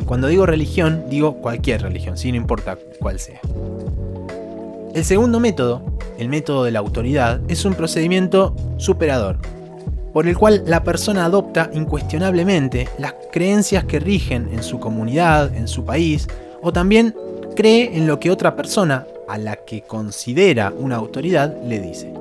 Cuando 0.05 0.27
digo 0.27 0.45
religión, 0.45 1.05
digo 1.09 1.38
cualquier 1.38 1.81
religión, 1.81 2.17
si 2.17 2.31
no 2.31 2.38
importa 2.38 2.77
cuál 3.00 3.19
sea. 3.19 3.41
El 4.98 5.06
segundo 5.06 5.39
método, 5.39 5.84
el 6.18 6.27
método 6.27 6.63
de 6.63 6.72
la 6.72 6.80
autoridad, 6.80 7.39
es 7.50 7.66
un 7.66 7.75
procedimiento 7.75 8.56
superador, 8.77 9.38
por 10.12 10.27
el 10.27 10.36
cual 10.36 10.63
la 10.66 10.84
persona 10.84 11.24
adopta 11.24 11.70
incuestionablemente 11.72 12.89
las 12.98 13.13
creencias 13.32 13.84
que 13.84 14.00
rigen 14.00 14.50
en 14.51 14.63
su 14.63 14.80
comunidad, 14.80 15.56
en 15.56 15.68
su 15.68 15.86
país, 15.86 16.27
o 16.63 16.74
también 16.74 17.13
cree 17.56 17.96
en 17.96 18.08
lo 18.08 18.20
que 18.20 18.32
otra 18.32 18.56
persona, 18.56 19.06
a 19.27 19.38
la 19.38 19.58
que 19.58 19.84
considera 19.84 20.74
una 20.75 20.96
autoridad, 20.96 21.56
le 21.63 21.80
dice. 21.80 22.12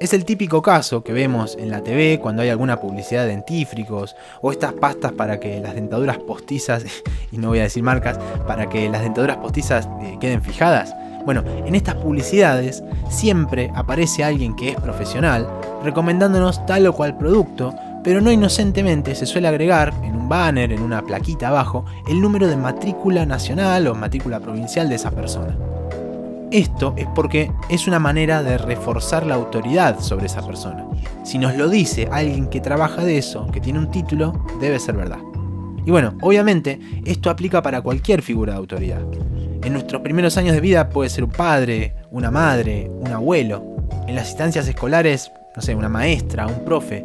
Es 0.00 0.12
el 0.12 0.24
típico 0.24 0.60
caso 0.60 1.04
que 1.04 1.12
vemos 1.12 1.56
en 1.56 1.70
la 1.70 1.84
TV 1.84 2.18
cuando 2.20 2.42
hay 2.42 2.48
alguna 2.48 2.80
publicidad 2.80 3.22
de 3.22 3.28
dentífricos 3.28 4.16
o 4.40 4.50
estas 4.50 4.72
pastas 4.72 5.12
para 5.12 5.38
que 5.38 5.60
las 5.60 5.76
dentaduras 5.76 6.18
postizas, 6.18 6.84
y 7.30 7.38
no 7.38 7.50
voy 7.50 7.60
a 7.60 7.62
decir 7.62 7.84
marcas, 7.84 8.18
para 8.48 8.68
que 8.68 8.88
las 8.88 9.02
dentaduras 9.02 9.36
postizas 9.36 9.88
eh, 10.02 10.16
queden 10.20 10.42
fijadas. 10.42 10.96
Bueno, 11.24 11.44
en 11.66 11.74
estas 11.74 11.94
publicidades 11.96 12.82
siempre 13.08 13.70
aparece 13.74 14.24
alguien 14.24 14.56
que 14.56 14.70
es 14.70 14.76
profesional 14.76 15.48
recomendándonos 15.84 16.64
tal 16.66 16.86
o 16.86 16.92
cual 16.92 17.16
producto, 17.16 17.74
pero 18.04 18.20
no 18.20 18.32
inocentemente 18.32 19.14
se 19.14 19.26
suele 19.26 19.48
agregar 19.48 19.92
en 20.02 20.16
un 20.16 20.28
banner, 20.28 20.72
en 20.72 20.82
una 20.82 21.02
plaquita 21.02 21.48
abajo, 21.48 21.84
el 22.08 22.20
número 22.20 22.46
de 22.46 22.56
matrícula 22.56 23.26
nacional 23.26 23.86
o 23.86 23.94
matrícula 23.94 24.40
provincial 24.40 24.88
de 24.88 24.96
esa 24.96 25.10
persona. 25.10 25.56
Esto 26.50 26.92
es 26.96 27.06
porque 27.14 27.50
es 27.70 27.86
una 27.86 27.98
manera 27.98 28.42
de 28.42 28.58
reforzar 28.58 29.24
la 29.24 29.36
autoridad 29.36 30.00
sobre 30.00 30.26
esa 30.26 30.44
persona. 30.46 30.86
Si 31.24 31.38
nos 31.38 31.56
lo 31.56 31.68
dice 31.68 32.08
alguien 32.12 32.48
que 32.48 32.60
trabaja 32.60 33.04
de 33.04 33.16
eso, 33.16 33.46
que 33.50 33.60
tiene 33.60 33.78
un 33.78 33.90
título, 33.90 34.44
debe 34.60 34.78
ser 34.78 34.96
verdad. 34.96 35.20
Y 35.84 35.90
bueno, 35.90 36.14
obviamente 36.20 36.78
esto 37.04 37.30
aplica 37.30 37.62
para 37.62 37.80
cualquier 37.80 38.22
figura 38.22 38.52
de 38.52 38.58
autoridad. 38.58 39.02
En 39.64 39.72
nuestros 39.72 40.02
primeros 40.02 40.36
años 40.36 40.54
de 40.54 40.60
vida 40.60 40.88
puede 40.88 41.10
ser 41.10 41.24
un 41.24 41.30
padre, 41.30 41.94
una 42.10 42.30
madre, 42.30 42.90
un 42.90 43.12
abuelo. 43.12 43.76
En 44.06 44.14
las 44.14 44.28
instancias 44.28 44.66
escolares, 44.68 45.30
no 45.54 45.62
sé, 45.62 45.74
una 45.74 45.88
maestra, 45.88 46.46
un 46.46 46.64
profe. 46.64 47.04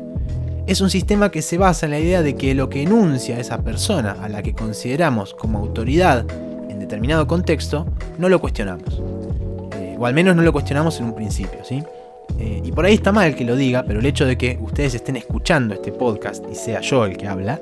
Es 0.66 0.82
un 0.82 0.90
sistema 0.90 1.32
que 1.32 1.42
se 1.42 1.58
basa 1.58 1.86
en 1.86 1.92
la 1.92 2.00
idea 2.00 2.22
de 2.22 2.36
que 2.36 2.54
lo 2.54 2.70
que 2.70 2.82
enuncia 2.82 3.40
esa 3.40 3.60
persona 3.60 4.18
a 4.22 4.28
la 4.28 4.44
que 4.44 4.54
consideramos 4.54 5.34
como 5.34 5.60
autoridad 5.60 6.26
en 6.70 6.80
determinado 6.80 7.28
contexto, 7.28 7.86
no 8.18 8.28
lo 8.28 8.42
cuestionamos 8.42 9.02
o 9.98 10.06
al 10.06 10.14
menos 10.14 10.36
no 10.36 10.42
lo 10.44 10.54
cuestionamos 10.54 11.00
en 11.00 11.06
un 11.06 11.16
principio, 11.16 11.64
¿sí? 11.64 11.84
Eh, 12.40 12.62
y 12.64 12.72
por 12.72 12.86
ahí 12.86 12.94
está 12.94 13.12
mal 13.12 13.36
que 13.36 13.44
lo 13.44 13.56
diga, 13.56 13.84
pero 13.84 14.00
el 14.00 14.06
hecho 14.06 14.26
de 14.26 14.38
que 14.38 14.58
ustedes 14.62 14.94
estén 14.94 15.16
escuchando 15.16 15.74
este 15.74 15.92
podcast 15.92 16.44
y 16.52 16.56
sea 16.56 16.82
yo 16.82 17.06
el 17.06 17.18
que 17.18 17.28
habla, 17.28 17.60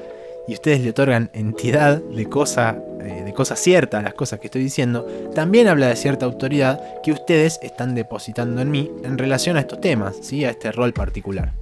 y 0.47 0.53
ustedes 0.53 0.81
le 0.81 0.91
otorgan 0.91 1.29
entidad 1.33 2.01
de 2.01 2.25
cosa, 2.27 2.77
eh, 3.01 3.23
de 3.25 3.33
cosa 3.33 3.55
cierta 3.55 4.01
las 4.01 4.13
cosas 4.13 4.39
que 4.39 4.47
estoy 4.47 4.63
diciendo, 4.63 5.05
también 5.33 5.67
habla 5.67 5.87
de 5.87 5.95
cierta 5.95 6.25
autoridad 6.25 7.01
que 7.01 7.11
ustedes 7.11 7.59
están 7.61 7.95
depositando 7.95 8.61
en 8.61 8.71
mí 8.71 8.91
en 9.03 9.17
relación 9.17 9.57
a 9.57 9.61
estos 9.61 9.81
temas, 9.81 10.17
¿sí? 10.21 10.45
a 10.45 10.51
este 10.51 10.71
rol 10.71 10.93
particular. 10.93 11.53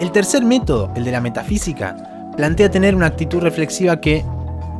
El 0.00 0.12
tercer 0.12 0.44
método, 0.44 0.92
el 0.94 1.04
de 1.04 1.10
la 1.10 1.20
metafísica, 1.20 2.32
plantea 2.36 2.70
tener 2.70 2.94
una 2.94 3.06
actitud 3.06 3.40
reflexiva 3.40 4.00
que 4.00 4.24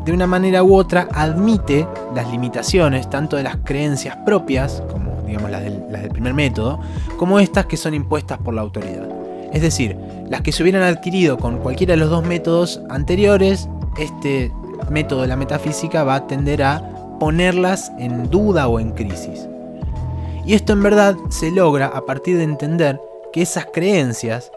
de 0.04 0.12
una 0.12 0.26
manera 0.26 0.62
u 0.62 0.74
otra 0.74 1.08
admite 1.12 1.86
las 2.14 2.30
limitaciones 2.30 3.10
tanto 3.10 3.36
de 3.36 3.42
las 3.42 3.56
creencias 3.64 4.16
propias, 4.24 4.82
como 4.90 5.22
digamos 5.26 5.50
las 5.50 5.62
del, 5.62 6.08
primer 6.10 6.34
método, 6.34 6.80
como 7.16 7.38
estas 7.38 7.66
que 7.66 7.76
son 7.76 7.94
impuestas 7.94 8.38
por 8.38 8.54
la 8.54 8.62
autoridad. 8.62 9.17
Es 9.52 9.62
decir, 9.62 9.96
las 10.28 10.42
que 10.42 10.52
se 10.52 10.62
hubieran 10.62 10.82
adquirido 10.82 11.38
con 11.38 11.58
cualquiera 11.58 11.92
de 11.92 11.98
los 11.98 12.10
dos 12.10 12.24
métodos 12.24 12.80
anteriores, 12.90 13.68
este 13.98 14.52
método 14.90 15.22
de 15.22 15.28
la 15.28 15.36
metafísica 15.36 16.04
va 16.04 16.16
a 16.16 16.26
tender 16.26 16.62
a 16.62 17.18
ponerlas 17.18 17.90
en 17.98 18.30
duda 18.30 18.68
o 18.68 18.78
en 18.80 18.92
crisis. 18.92 19.48
Y 20.46 20.54
esto 20.54 20.72
en 20.72 20.82
verdad 20.82 21.16
se 21.30 21.50
logra 21.50 21.86
a 21.86 22.06
partir 22.06 22.38
de 22.38 22.44
entender 22.44 23.00
que 23.32 23.42
esas 23.42 23.66
creencias 23.66 24.50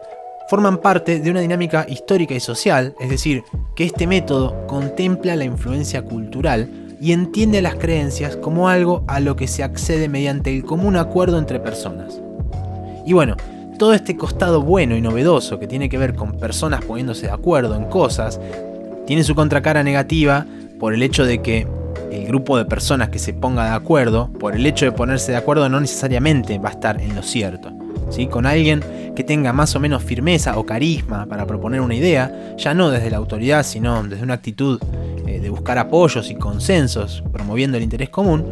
forman 0.48 0.78
parte 0.78 1.20
de 1.20 1.30
una 1.30 1.40
dinámica 1.40 1.86
histórica 1.88 2.34
y 2.34 2.40
social, 2.40 2.94
es 3.00 3.10
decir, 3.10 3.44
que 3.74 3.84
este 3.84 4.06
método 4.06 4.66
contempla 4.66 5.36
la 5.36 5.44
influencia 5.44 6.02
cultural 6.02 6.68
y 7.00 7.12
entiende 7.12 7.62
las 7.62 7.74
creencias 7.74 8.36
como 8.36 8.68
algo 8.68 9.02
a 9.08 9.18
lo 9.20 9.34
que 9.34 9.48
se 9.48 9.62
accede 9.62 10.08
mediante 10.08 10.54
el 10.54 10.64
común 10.64 10.96
acuerdo 10.96 11.38
entre 11.38 11.58
personas. 11.58 12.20
Y 13.04 13.12
bueno, 13.12 13.36
todo 13.78 13.94
este 13.94 14.16
costado 14.16 14.62
bueno 14.62 14.96
y 14.96 15.00
novedoso 15.00 15.58
que 15.58 15.66
tiene 15.66 15.88
que 15.88 15.98
ver 15.98 16.14
con 16.14 16.38
personas 16.38 16.84
poniéndose 16.84 17.26
de 17.26 17.32
acuerdo 17.32 17.76
en 17.76 17.84
cosas, 17.84 18.40
tiene 19.06 19.24
su 19.24 19.34
contracara 19.34 19.82
negativa 19.82 20.46
por 20.78 20.94
el 20.94 21.02
hecho 21.02 21.24
de 21.24 21.42
que 21.42 21.66
el 22.10 22.26
grupo 22.26 22.58
de 22.58 22.64
personas 22.64 23.08
que 23.08 23.18
se 23.18 23.32
ponga 23.32 23.64
de 23.64 23.74
acuerdo, 23.74 24.30
por 24.38 24.54
el 24.54 24.66
hecho 24.66 24.84
de 24.84 24.92
ponerse 24.92 25.32
de 25.32 25.38
acuerdo 25.38 25.68
no 25.68 25.80
necesariamente 25.80 26.58
va 26.58 26.68
a 26.68 26.72
estar 26.72 27.00
en 27.00 27.14
lo 27.14 27.22
cierto. 27.22 27.72
¿sí? 28.10 28.26
Con 28.26 28.46
alguien 28.46 28.82
que 29.16 29.24
tenga 29.24 29.52
más 29.52 29.74
o 29.74 29.80
menos 29.80 30.02
firmeza 30.02 30.58
o 30.58 30.64
carisma 30.64 31.26
para 31.26 31.46
proponer 31.46 31.80
una 31.80 31.94
idea, 31.94 32.54
ya 32.56 32.74
no 32.74 32.90
desde 32.90 33.10
la 33.10 33.16
autoridad, 33.16 33.62
sino 33.64 34.02
desde 34.02 34.22
una 34.22 34.34
actitud 34.34 34.80
eh, 35.26 35.40
de 35.40 35.50
buscar 35.50 35.78
apoyos 35.78 36.30
y 36.30 36.34
consensos, 36.34 37.22
promoviendo 37.32 37.76
el 37.76 37.82
interés 37.82 38.08
común, 38.10 38.44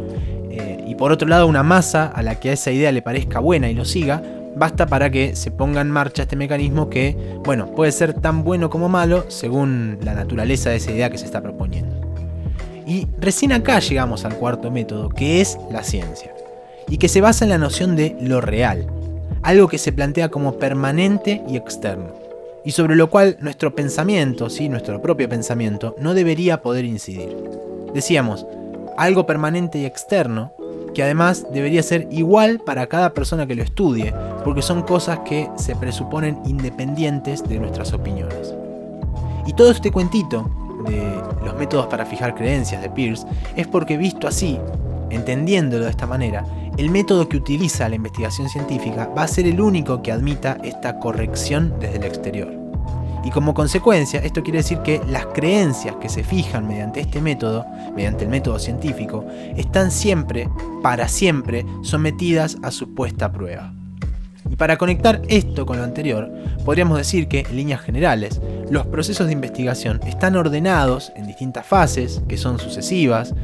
eh, 0.49 0.83
y 0.87 0.95
por 0.95 1.11
otro 1.11 1.27
lado 1.27 1.47
una 1.47 1.63
masa 1.63 2.07
a 2.07 2.21
la 2.21 2.39
que 2.39 2.49
a 2.49 2.53
esa 2.53 2.71
idea 2.71 2.91
le 2.91 3.01
parezca 3.01 3.39
buena 3.39 3.69
y 3.69 3.73
lo 3.73 3.85
siga, 3.85 4.21
basta 4.55 4.85
para 4.85 5.09
que 5.09 5.35
se 5.35 5.51
ponga 5.51 5.81
en 5.81 5.89
marcha 5.89 6.23
este 6.23 6.35
mecanismo 6.35 6.89
que, 6.89 7.15
bueno, 7.43 7.67
puede 7.75 7.91
ser 7.91 8.13
tan 8.13 8.43
bueno 8.43 8.69
como 8.69 8.89
malo 8.89 9.25
según 9.29 9.99
la 10.01 10.13
naturaleza 10.13 10.69
de 10.69 10.77
esa 10.77 10.91
idea 10.91 11.09
que 11.09 11.17
se 11.17 11.25
está 11.25 11.41
proponiendo. 11.41 11.95
Y 12.85 13.07
recién 13.19 13.51
acá 13.51 13.79
llegamos 13.79 14.25
al 14.25 14.35
cuarto 14.35 14.71
método, 14.71 15.09
que 15.09 15.41
es 15.41 15.57
la 15.71 15.83
ciencia, 15.83 16.33
y 16.89 16.97
que 16.97 17.07
se 17.07 17.21
basa 17.21 17.45
en 17.45 17.49
la 17.49 17.57
noción 17.57 17.95
de 17.95 18.17
lo 18.19 18.41
real, 18.41 18.87
algo 19.43 19.67
que 19.67 19.77
se 19.77 19.91
plantea 19.91 20.29
como 20.29 20.57
permanente 20.57 21.41
y 21.47 21.57
externo, 21.57 22.13
y 22.65 22.71
sobre 22.71 22.95
lo 22.95 23.09
cual 23.09 23.37
nuestro 23.39 23.73
pensamiento, 23.73 24.49
¿sí? 24.49 24.69
nuestro 24.69 25.01
propio 25.01 25.29
pensamiento, 25.29 25.95
no 25.99 26.13
debería 26.13 26.61
poder 26.61 26.85
incidir. 26.85 27.35
Decíamos, 27.93 28.45
algo 28.97 29.25
permanente 29.25 29.79
y 29.79 29.85
externo, 29.85 30.53
que 30.93 31.03
además 31.03 31.45
debería 31.53 31.83
ser 31.83 32.07
igual 32.11 32.59
para 32.59 32.87
cada 32.87 33.13
persona 33.13 33.47
que 33.47 33.55
lo 33.55 33.63
estudie, 33.63 34.13
porque 34.43 34.61
son 34.61 34.81
cosas 34.83 35.19
que 35.19 35.49
se 35.55 35.75
presuponen 35.75 36.39
independientes 36.45 37.47
de 37.47 37.59
nuestras 37.59 37.93
opiniones. 37.93 38.53
Y 39.45 39.53
todo 39.53 39.71
este 39.71 39.91
cuentito 39.91 40.49
de 40.87 41.21
los 41.45 41.55
métodos 41.55 41.87
para 41.87 42.05
fijar 42.05 42.35
creencias 42.35 42.81
de 42.81 42.89
Pierce 42.89 43.25
es 43.55 43.67
porque 43.67 43.97
visto 43.97 44.27
así, 44.27 44.59
entendiéndolo 45.09 45.85
de 45.85 45.91
esta 45.91 46.07
manera, 46.07 46.45
el 46.77 46.89
método 46.89 47.27
que 47.27 47.37
utiliza 47.37 47.89
la 47.89 47.95
investigación 47.95 48.49
científica 48.49 49.09
va 49.17 49.23
a 49.23 49.27
ser 49.27 49.45
el 49.45 49.59
único 49.59 50.01
que 50.01 50.11
admita 50.11 50.57
esta 50.63 50.99
corrección 50.99 51.73
desde 51.79 51.97
el 51.97 52.03
exterior. 52.03 52.60
Y 53.23 53.29
como 53.29 53.53
consecuencia, 53.53 54.19
esto 54.21 54.41
quiere 54.41 54.59
decir 54.59 54.79
que 54.79 55.01
las 55.07 55.27
creencias 55.27 55.95
que 55.97 56.09
se 56.09 56.23
fijan 56.23 56.67
mediante 56.67 56.99
este 56.99 57.21
método, 57.21 57.65
mediante 57.95 58.23
el 58.23 58.29
método 58.29 58.57
científico, 58.57 59.25
están 59.55 59.91
siempre, 59.91 60.49
para 60.81 61.07
siempre, 61.07 61.65
sometidas 61.83 62.57
a 62.63 62.71
su 62.71 62.95
puesta 62.95 63.25
a 63.25 63.31
prueba. 63.31 63.73
Y 64.49 64.55
para 64.55 64.77
conectar 64.77 65.21
esto 65.29 65.65
con 65.65 65.77
lo 65.77 65.83
anterior, 65.83 66.31
podríamos 66.65 66.97
decir 66.97 67.27
que, 67.27 67.45
en 67.47 67.55
líneas 67.55 67.81
generales, 67.81 68.41
los 68.69 68.87
procesos 68.87 69.27
de 69.27 69.33
investigación 69.33 70.01
están 70.05 70.35
ordenados 70.35 71.11
en 71.15 71.27
distintas 71.27 71.65
fases, 71.65 72.21
que 72.27 72.37
son 72.37 72.57
sucesivas, 72.59 73.35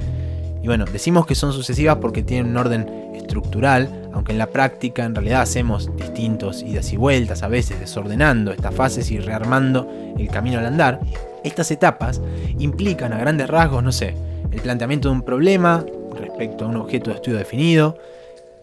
y 0.61 0.67
bueno, 0.67 0.85
decimos 0.85 1.25
que 1.25 1.35
son 1.35 1.53
sucesivas 1.53 1.97
porque 2.01 2.23
tienen 2.23 2.51
un 2.51 2.57
orden 2.57 2.89
estructural, 3.15 4.06
aunque 4.17 4.31
en 4.31 4.39
la 4.39 4.47
práctica 4.47 5.05
en 5.05 5.13
realidad 5.13 5.41
hacemos 5.41 5.95
distintos 5.95 6.63
idas 6.63 6.91
y 6.91 6.97
vueltas, 6.97 7.43
a 7.43 7.47
veces 7.47 7.79
desordenando 7.79 8.51
estas 8.51 8.73
fases 8.73 9.11
y 9.11 9.19
rearmando 9.19 9.87
el 10.17 10.27
camino 10.29 10.57
al 10.57 10.65
andar, 10.65 10.99
estas 11.43 11.69
etapas 11.69 12.19
implican 12.57 13.13
a 13.13 13.19
grandes 13.19 13.47
rasgos, 13.47 13.83
no 13.83 13.91
sé, 13.91 14.15
el 14.51 14.59
planteamiento 14.61 15.09
de 15.09 15.13
un 15.13 15.21
problema 15.21 15.85
respecto 16.19 16.65
a 16.65 16.67
un 16.67 16.77
objeto 16.77 17.11
de 17.11 17.17
estudio 17.17 17.37
definido, 17.37 17.95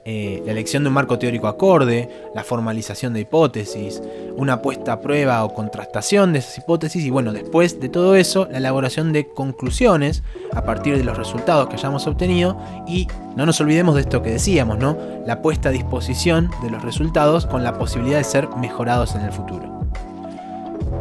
eh, 0.07 0.43
la 0.45 0.53
elección 0.53 0.83
de 0.83 0.89
un 0.89 0.95
marco 0.95 1.19
teórico 1.19 1.49
acorde, 1.49 2.11
la 2.35 2.45
formalización 2.45 3.15
de 3.15 3.21
hipótesis, 3.21 4.03
una 4.37 4.61
puesta 4.61 4.93
a 4.95 5.01
prueba 5.01 5.43
o 5.45 5.55
contrastación 5.55 6.35
de 6.35 6.41
esas 6.41 6.59
hipótesis 6.59 7.05
y 7.05 7.11
bueno, 7.11 7.33
después 7.33 7.81
de 7.81 7.89
todo 7.89 8.15
eso, 8.15 8.47
la 8.51 8.59
elaboración 8.59 9.13
de 9.15 9.29
conclusiones 9.29 10.23
a 10.53 10.65
partir 10.65 10.99
de 10.99 11.05
los 11.05 11.17
resultados 11.17 11.69
que 11.69 11.77
hayamos 11.77 12.07
obtenido 12.07 12.59
y 12.87 13.09
no 13.35 13.47
nos 13.47 13.61
olvidemos 13.63 13.95
de 13.95 14.03
esto 14.03 14.23
que 14.23 14.31
decíamos, 14.31 14.79
¿no? 14.79 14.99
La 15.27 15.41
puesta 15.41 15.71
a 15.71 15.73
disposición 15.73 16.51
de 16.63 16.71
los 16.71 16.83
resultados 16.83 17.47
con 17.47 17.65
la 17.65 17.79
posibilidad 17.79 18.19
de 18.19 18.25
ser 18.25 18.49
mejorados 18.57 19.15
en 19.15 19.23
el 19.23 19.33
futuro. 19.33 19.75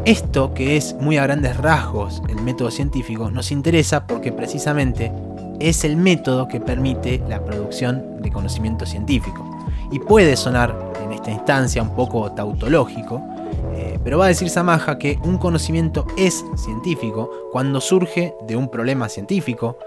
Esto, 0.06 0.52
que 0.52 0.76
es 0.76 0.94
muy 1.00 1.16
a 1.16 1.22
grandes 1.22 1.56
rasgos 1.56 2.22
el 2.28 2.40
método 2.42 2.70
científico, 2.70 3.30
nos 3.30 3.50
interesa 3.50 4.06
porque 4.06 4.32
precisamente 4.32 5.10
es 5.60 5.84
el 5.84 5.96
método 5.96 6.48
que 6.48 6.60
permite 6.60 7.22
la 7.28 7.44
producción 7.44 8.20
de 8.20 8.30
conocimiento 8.30 8.86
científico. 8.86 9.44
Y 9.90 9.98
puede 9.98 10.36
sonar 10.36 10.74
en 11.02 11.12
esta 11.12 11.30
instancia 11.30 11.82
un 11.82 11.94
poco 11.94 12.32
tautológico, 12.32 13.22
eh, 13.74 13.98
pero 14.02 14.18
va 14.18 14.26
a 14.26 14.28
decir 14.28 14.48
Samaja 14.50 14.98
que 14.98 15.18
un 15.24 15.38
conocimiento 15.38 16.06
es 16.16 16.44
científico 16.56 17.30
cuando 17.52 17.80
surge 17.80 18.34
de 18.46 18.56
un 18.56 18.68
problema 18.68 19.08
científico, 19.08 19.78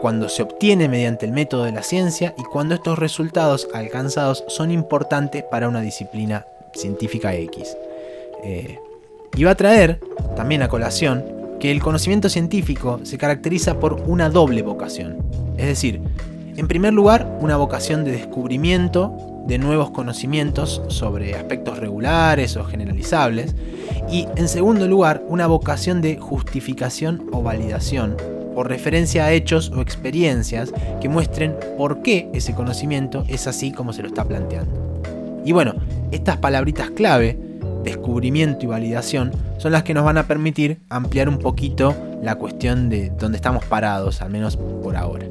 cuando 0.00 0.28
se 0.28 0.42
obtiene 0.42 0.88
mediante 0.88 1.26
el 1.26 1.32
método 1.32 1.64
de 1.64 1.72
la 1.72 1.82
ciencia 1.82 2.34
y 2.36 2.42
cuando 2.42 2.74
estos 2.74 2.98
resultados 2.98 3.68
alcanzados 3.72 4.44
son 4.48 4.70
importantes 4.70 5.44
para 5.44 5.68
una 5.68 5.80
disciplina 5.80 6.46
científica 6.74 7.34
X. 7.34 7.76
Eh, 8.42 8.78
y 9.36 9.44
va 9.44 9.52
a 9.52 9.54
traer 9.54 10.00
también 10.36 10.62
a 10.62 10.68
colación 10.68 11.24
que 11.62 11.70
el 11.70 11.80
conocimiento 11.80 12.28
científico 12.28 12.98
se 13.04 13.18
caracteriza 13.18 13.78
por 13.78 14.02
una 14.08 14.28
doble 14.28 14.62
vocación. 14.62 15.18
Es 15.56 15.66
decir, 15.66 16.00
en 16.56 16.66
primer 16.66 16.92
lugar, 16.92 17.38
una 17.40 17.56
vocación 17.56 18.02
de 18.02 18.10
descubrimiento 18.10 19.44
de 19.46 19.58
nuevos 19.58 19.92
conocimientos 19.92 20.82
sobre 20.88 21.36
aspectos 21.36 21.78
regulares 21.78 22.56
o 22.56 22.64
generalizables. 22.64 23.54
Y 24.10 24.26
en 24.34 24.48
segundo 24.48 24.88
lugar, 24.88 25.22
una 25.28 25.46
vocación 25.46 26.02
de 26.02 26.16
justificación 26.16 27.28
o 27.30 27.44
validación 27.44 28.16
por 28.56 28.68
referencia 28.68 29.26
a 29.26 29.32
hechos 29.32 29.70
o 29.70 29.82
experiencias 29.82 30.72
que 31.00 31.08
muestren 31.08 31.54
por 31.78 32.02
qué 32.02 32.28
ese 32.34 32.56
conocimiento 32.56 33.24
es 33.28 33.46
así 33.46 33.70
como 33.70 33.92
se 33.92 34.02
lo 34.02 34.08
está 34.08 34.24
planteando. 34.24 35.00
Y 35.44 35.52
bueno, 35.52 35.74
estas 36.10 36.38
palabritas 36.38 36.90
clave, 36.90 37.38
descubrimiento 37.84 38.64
y 38.64 38.68
validación, 38.68 39.30
son 39.62 39.70
las 39.70 39.84
que 39.84 39.94
nos 39.94 40.04
van 40.04 40.18
a 40.18 40.26
permitir 40.26 40.80
ampliar 40.88 41.28
un 41.28 41.38
poquito 41.38 41.94
la 42.20 42.34
cuestión 42.34 42.88
de 42.88 43.10
dónde 43.10 43.36
estamos 43.36 43.64
parados, 43.64 44.20
al 44.20 44.28
menos 44.28 44.56
por 44.56 44.96
ahora. 44.96 45.26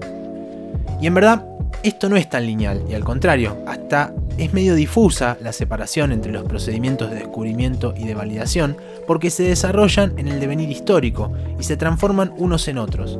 Y 1.01 1.07
en 1.07 1.13
verdad, 1.13 1.45
esto 1.83 2.07
no 2.07 2.15
es 2.15 2.29
tan 2.29 2.45
lineal, 2.45 2.81
y 2.89 2.93
al 2.93 3.03
contrario, 3.03 3.57
hasta 3.67 4.13
es 4.37 4.53
medio 4.53 4.73
difusa 4.73 5.37
la 5.41 5.51
separación 5.51 6.13
entre 6.13 6.31
los 6.31 6.45
procedimientos 6.45 7.09
de 7.09 7.17
descubrimiento 7.17 7.93
y 7.97 8.05
de 8.05 8.15
validación, 8.15 8.77
porque 9.05 9.31
se 9.31 9.43
desarrollan 9.43 10.17
en 10.17 10.29
el 10.29 10.39
devenir 10.39 10.69
histórico 10.69 11.33
y 11.59 11.63
se 11.63 11.75
transforman 11.75 12.33
unos 12.37 12.69
en 12.69 12.77
otros. 12.77 13.19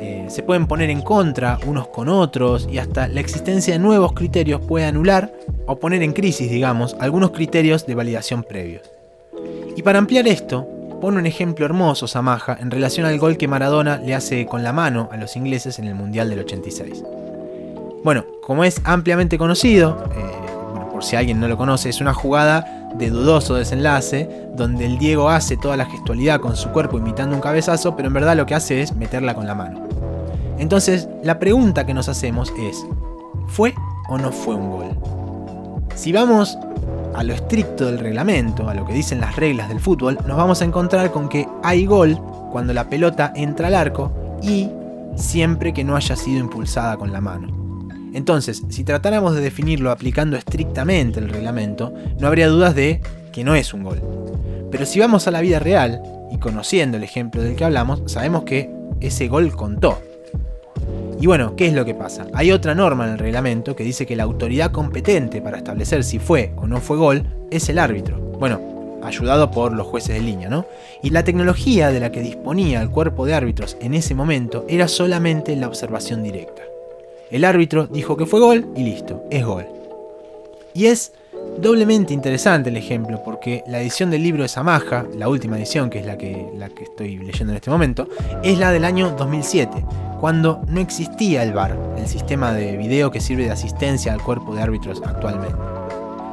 Eh, 0.00 0.28
se 0.30 0.42
pueden 0.42 0.66
poner 0.66 0.88
en 0.88 1.02
contra 1.02 1.58
unos 1.66 1.88
con 1.88 2.08
otros 2.08 2.66
y 2.72 2.78
hasta 2.78 3.06
la 3.06 3.20
existencia 3.20 3.74
de 3.74 3.80
nuevos 3.80 4.14
criterios 4.14 4.62
puede 4.62 4.86
anular 4.86 5.30
o 5.66 5.78
poner 5.78 6.02
en 6.02 6.14
crisis, 6.14 6.50
digamos, 6.50 6.96
algunos 7.00 7.32
criterios 7.32 7.84
de 7.84 7.94
validación 7.94 8.44
previos. 8.44 8.97
Y 9.78 9.82
para 9.82 10.00
ampliar 10.00 10.26
esto, 10.26 10.66
pone 11.00 11.18
un 11.18 11.26
ejemplo 11.26 11.64
hermoso 11.64 12.08
Samaja 12.08 12.58
en 12.60 12.72
relación 12.72 13.06
al 13.06 13.16
gol 13.16 13.36
que 13.36 13.46
Maradona 13.46 13.98
le 13.98 14.12
hace 14.12 14.44
con 14.44 14.64
la 14.64 14.72
mano 14.72 15.08
a 15.12 15.16
los 15.16 15.36
ingleses 15.36 15.78
en 15.78 15.84
el 15.84 15.94
Mundial 15.94 16.28
del 16.28 16.40
86. 16.40 17.04
Bueno, 18.02 18.24
como 18.42 18.64
es 18.64 18.80
ampliamente 18.82 19.38
conocido, 19.38 20.04
eh, 20.16 20.90
por 20.90 21.04
si 21.04 21.14
alguien 21.14 21.38
no 21.38 21.46
lo 21.46 21.56
conoce, 21.56 21.90
es 21.90 22.00
una 22.00 22.12
jugada 22.12 22.90
de 22.96 23.08
dudoso 23.10 23.54
desenlace, 23.54 24.28
donde 24.56 24.84
el 24.84 24.98
Diego 24.98 25.30
hace 25.30 25.56
toda 25.56 25.76
la 25.76 25.86
gestualidad 25.86 26.40
con 26.40 26.56
su 26.56 26.70
cuerpo 26.70 26.98
imitando 26.98 27.36
un 27.36 27.40
cabezazo, 27.40 27.94
pero 27.94 28.08
en 28.08 28.14
verdad 28.14 28.36
lo 28.36 28.46
que 28.46 28.56
hace 28.56 28.82
es 28.82 28.96
meterla 28.96 29.34
con 29.34 29.46
la 29.46 29.54
mano. 29.54 29.86
Entonces, 30.58 31.08
la 31.22 31.38
pregunta 31.38 31.86
que 31.86 31.94
nos 31.94 32.08
hacemos 32.08 32.52
es, 32.58 32.84
¿fue 33.46 33.74
o 34.08 34.18
no 34.18 34.32
fue 34.32 34.56
un 34.56 34.70
gol? 34.72 34.88
Si 35.94 36.10
vamos 36.10 36.58
a 37.14 37.22
lo 37.22 37.34
estricto 37.34 37.86
del 37.86 37.98
reglamento, 37.98 38.68
a 38.68 38.74
lo 38.74 38.84
que 38.84 38.92
dicen 38.92 39.20
las 39.20 39.36
reglas 39.36 39.68
del 39.68 39.80
fútbol, 39.80 40.18
nos 40.26 40.36
vamos 40.36 40.62
a 40.62 40.64
encontrar 40.64 41.10
con 41.10 41.28
que 41.28 41.48
hay 41.62 41.86
gol 41.86 42.18
cuando 42.50 42.72
la 42.72 42.88
pelota 42.88 43.32
entra 43.34 43.68
al 43.68 43.74
arco 43.74 44.12
y 44.42 44.68
siempre 45.16 45.72
que 45.72 45.84
no 45.84 45.96
haya 45.96 46.16
sido 46.16 46.40
impulsada 46.40 46.96
con 46.96 47.12
la 47.12 47.20
mano. 47.20 47.58
Entonces, 48.14 48.62
si 48.68 48.84
tratáramos 48.84 49.34
de 49.34 49.42
definirlo 49.42 49.90
aplicando 49.90 50.36
estrictamente 50.36 51.20
el 51.20 51.28
reglamento, 51.28 51.92
no 52.18 52.26
habría 52.26 52.48
dudas 52.48 52.74
de 52.74 53.00
que 53.32 53.44
no 53.44 53.54
es 53.54 53.74
un 53.74 53.82
gol. 53.82 54.00
Pero 54.70 54.86
si 54.86 54.98
vamos 55.00 55.26
a 55.26 55.30
la 55.30 55.40
vida 55.40 55.58
real, 55.58 56.02
y 56.30 56.38
conociendo 56.38 56.96
el 56.96 57.04
ejemplo 57.04 57.42
del 57.42 57.56
que 57.56 57.64
hablamos, 57.64 58.02
sabemos 58.06 58.44
que 58.44 58.70
ese 59.00 59.28
gol 59.28 59.54
contó. 59.54 59.98
Y 61.20 61.26
bueno, 61.26 61.56
¿qué 61.56 61.66
es 61.66 61.72
lo 61.72 61.84
que 61.84 61.94
pasa? 61.94 62.26
Hay 62.32 62.52
otra 62.52 62.76
norma 62.76 63.04
en 63.04 63.12
el 63.12 63.18
reglamento 63.18 63.74
que 63.74 63.82
dice 63.82 64.06
que 64.06 64.14
la 64.14 64.22
autoridad 64.22 64.70
competente 64.70 65.40
para 65.42 65.58
establecer 65.58 66.04
si 66.04 66.20
fue 66.20 66.52
o 66.56 66.68
no 66.68 66.80
fue 66.80 66.96
gol 66.96 67.24
es 67.50 67.68
el 67.68 67.80
árbitro. 67.80 68.18
Bueno, 68.38 69.00
ayudado 69.02 69.50
por 69.50 69.72
los 69.72 69.88
jueces 69.88 70.14
de 70.14 70.20
línea, 70.20 70.48
¿no? 70.48 70.66
Y 71.02 71.10
la 71.10 71.24
tecnología 71.24 71.90
de 71.90 71.98
la 71.98 72.12
que 72.12 72.20
disponía 72.20 72.80
el 72.82 72.90
cuerpo 72.90 73.26
de 73.26 73.34
árbitros 73.34 73.76
en 73.80 73.94
ese 73.94 74.14
momento 74.14 74.64
era 74.68 74.86
solamente 74.86 75.56
la 75.56 75.66
observación 75.66 76.22
directa. 76.22 76.62
El 77.32 77.44
árbitro 77.44 77.88
dijo 77.88 78.16
que 78.16 78.26
fue 78.26 78.38
gol 78.38 78.68
y 78.76 78.84
listo, 78.84 79.24
es 79.30 79.44
gol. 79.44 79.66
Y 80.72 80.86
es 80.86 81.12
doblemente 81.60 82.14
interesante 82.14 82.70
el 82.70 82.76
ejemplo 82.76 83.22
porque 83.24 83.64
la 83.66 83.80
edición 83.80 84.12
del 84.12 84.22
libro 84.22 84.44
de 84.44 84.48
Samaja, 84.48 85.04
la 85.16 85.28
última 85.28 85.58
edición 85.58 85.90
que 85.90 85.98
es 85.98 86.06
la 86.06 86.16
que, 86.16 86.48
la 86.56 86.68
que 86.68 86.84
estoy 86.84 87.18
leyendo 87.18 87.52
en 87.52 87.56
este 87.56 87.70
momento, 87.70 88.06
es 88.44 88.56
la 88.58 88.70
del 88.70 88.84
año 88.84 89.10
2007 89.18 89.84
cuando 90.20 90.62
no 90.68 90.80
existía 90.80 91.42
el 91.42 91.52
VAR, 91.52 91.78
el 91.96 92.06
sistema 92.06 92.52
de 92.52 92.76
video 92.76 93.10
que 93.10 93.20
sirve 93.20 93.44
de 93.44 93.52
asistencia 93.52 94.12
al 94.12 94.22
cuerpo 94.22 94.54
de 94.54 94.62
árbitros 94.62 95.00
actualmente. 95.04 95.56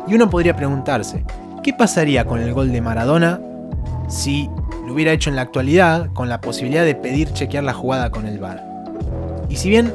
Y 0.08 0.16
uno 0.16 0.30
podría 0.30 0.56
preguntarse, 0.56 1.24
¿qué 1.64 1.74
pasaría 1.74 2.26
con 2.26 2.40
el 2.40 2.54
gol 2.54 2.72
de 2.72 2.82
Maradona 2.82 3.40
si 4.08 4.50
lo 4.86 4.94
hubiera 4.94 5.12
hecho 5.12 5.30
en 5.30 5.36
la 5.36 5.44
actualidad 5.44 6.12
con 6.14 6.30
la 6.30 6.42
posibilidad 6.42 6.84
de 6.84 6.96
pedir 6.96 7.32
chequear 7.34 7.64
la 7.64 7.74
jugada 7.74 8.10
con 8.10 8.26
el 8.26 8.40
VAR? 8.40 8.64
Y 9.50 9.58
si 9.58 9.70
bien 9.70 9.94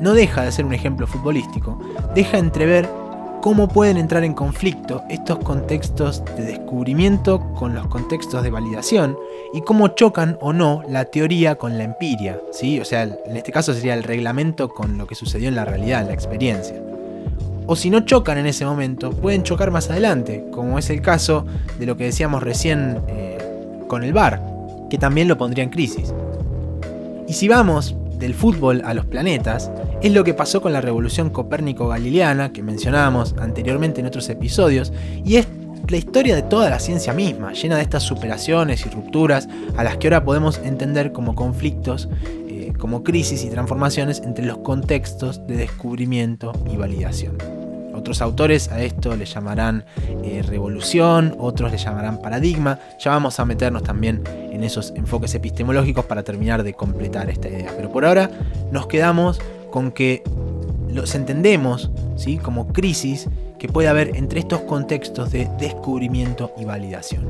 no 0.00 0.14
deja 0.14 0.42
de 0.42 0.52
ser 0.52 0.64
un 0.64 0.74
ejemplo 0.74 1.06
futbolístico, 1.06 1.78
deja 2.14 2.38
entrever 2.38 2.88
cómo 3.40 3.68
pueden 3.68 3.96
entrar 3.96 4.24
en 4.24 4.34
conflicto 4.34 5.02
estos 5.08 5.38
contextos 5.38 6.22
de 6.36 6.44
descubrimiento 6.44 7.40
con 7.54 7.74
los 7.74 7.86
contextos 7.86 8.42
de 8.42 8.50
validación 8.50 9.16
y 9.54 9.62
cómo 9.62 9.88
chocan 9.88 10.36
o 10.40 10.52
no 10.52 10.82
la 10.88 11.06
teoría 11.06 11.56
con 11.56 11.78
la 11.78 11.84
empiria, 11.84 12.40
¿sí? 12.52 12.80
O 12.80 12.84
sea, 12.84 13.02
en 13.02 13.36
este 13.36 13.52
caso 13.52 13.72
sería 13.72 13.94
el 13.94 14.02
reglamento 14.02 14.68
con 14.68 14.98
lo 14.98 15.06
que 15.06 15.14
sucedió 15.14 15.48
en 15.48 15.54
la 15.54 15.64
realidad, 15.64 16.02
en 16.02 16.08
la 16.08 16.14
experiencia. 16.14 16.80
O 17.66 17.76
si 17.76 17.88
no 17.88 18.00
chocan 18.00 18.38
en 18.38 18.46
ese 18.46 18.64
momento, 18.64 19.10
pueden 19.10 19.42
chocar 19.42 19.70
más 19.70 19.90
adelante, 19.90 20.44
como 20.50 20.78
es 20.78 20.90
el 20.90 21.00
caso 21.00 21.46
de 21.78 21.86
lo 21.86 21.96
que 21.96 22.04
decíamos 22.04 22.42
recién 22.42 23.00
eh, 23.08 23.38
con 23.86 24.02
el 24.02 24.12
VAR, 24.12 24.42
que 24.90 24.98
también 24.98 25.28
lo 25.28 25.38
pondría 25.38 25.64
en 25.64 25.70
crisis. 25.70 26.12
Y 27.28 27.32
si 27.32 27.48
vamos 27.48 27.94
del 28.20 28.34
fútbol 28.34 28.82
a 28.84 28.94
los 28.94 29.06
planetas, 29.06 29.72
es 30.02 30.12
lo 30.12 30.22
que 30.22 30.34
pasó 30.34 30.60
con 30.60 30.72
la 30.72 30.80
revolución 30.80 31.30
copérnico-galileana 31.30 32.52
que 32.52 32.62
mencionábamos 32.62 33.34
anteriormente 33.38 34.00
en 34.00 34.06
otros 34.06 34.28
episodios, 34.28 34.92
y 35.24 35.36
es 35.36 35.48
la 35.88 35.96
historia 35.96 36.36
de 36.36 36.42
toda 36.42 36.70
la 36.70 36.78
ciencia 36.78 37.12
misma, 37.12 37.52
llena 37.52 37.76
de 37.76 37.82
estas 37.82 38.04
superaciones 38.04 38.86
y 38.86 38.90
rupturas 38.90 39.48
a 39.76 39.82
las 39.82 39.96
que 39.96 40.06
ahora 40.06 40.24
podemos 40.24 40.58
entender 40.58 41.12
como 41.12 41.34
conflictos, 41.34 42.08
eh, 42.48 42.72
como 42.78 43.02
crisis 43.02 43.42
y 43.44 43.48
transformaciones 43.48 44.20
entre 44.24 44.44
los 44.44 44.58
contextos 44.58 45.44
de 45.46 45.56
descubrimiento 45.56 46.52
y 46.72 46.76
validación. 46.76 47.59
Otros 48.00 48.22
autores 48.22 48.72
a 48.72 48.82
esto 48.82 49.14
le 49.14 49.26
llamarán 49.26 49.84
eh, 50.24 50.42
revolución, 50.42 51.36
otros 51.38 51.70
le 51.70 51.76
llamarán 51.76 52.22
paradigma. 52.22 52.78
Ya 52.98 53.10
vamos 53.10 53.38
a 53.38 53.44
meternos 53.44 53.82
también 53.82 54.22
en 54.50 54.64
esos 54.64 54.94
enfoques 54.96 55.34
epistemológicos 55.34 56.06
para 56.06 56.22
terminar 56.22 56.62
de 56.62 56.72
completar 56.72 57.28
esta 57.28 57.50
idea. 57.50 57.70
Pero 57.76 57.92
por 57.92 58.06
ahora 58.06 58.30
nos 58.72 58.86
quedamos 58.86 59.38
con 59.70 59.92
que 59.92 60.22
los 60.88 61.14
entendemos 61.14 61.90
¿sí? 62.16 62.38
como 62.38 62.68
crisis 62.72 63.28
que 63.58 63.68
puede 63.68 63.88
haber 63.88 64.16
entre 64.16 64.40
estos 64.40 64.62
contextos 64.62 65.30
de 65.30 65.50
descubrimiento 65.58 66.54
y 66.56 66.64
validación. 66.64 67.28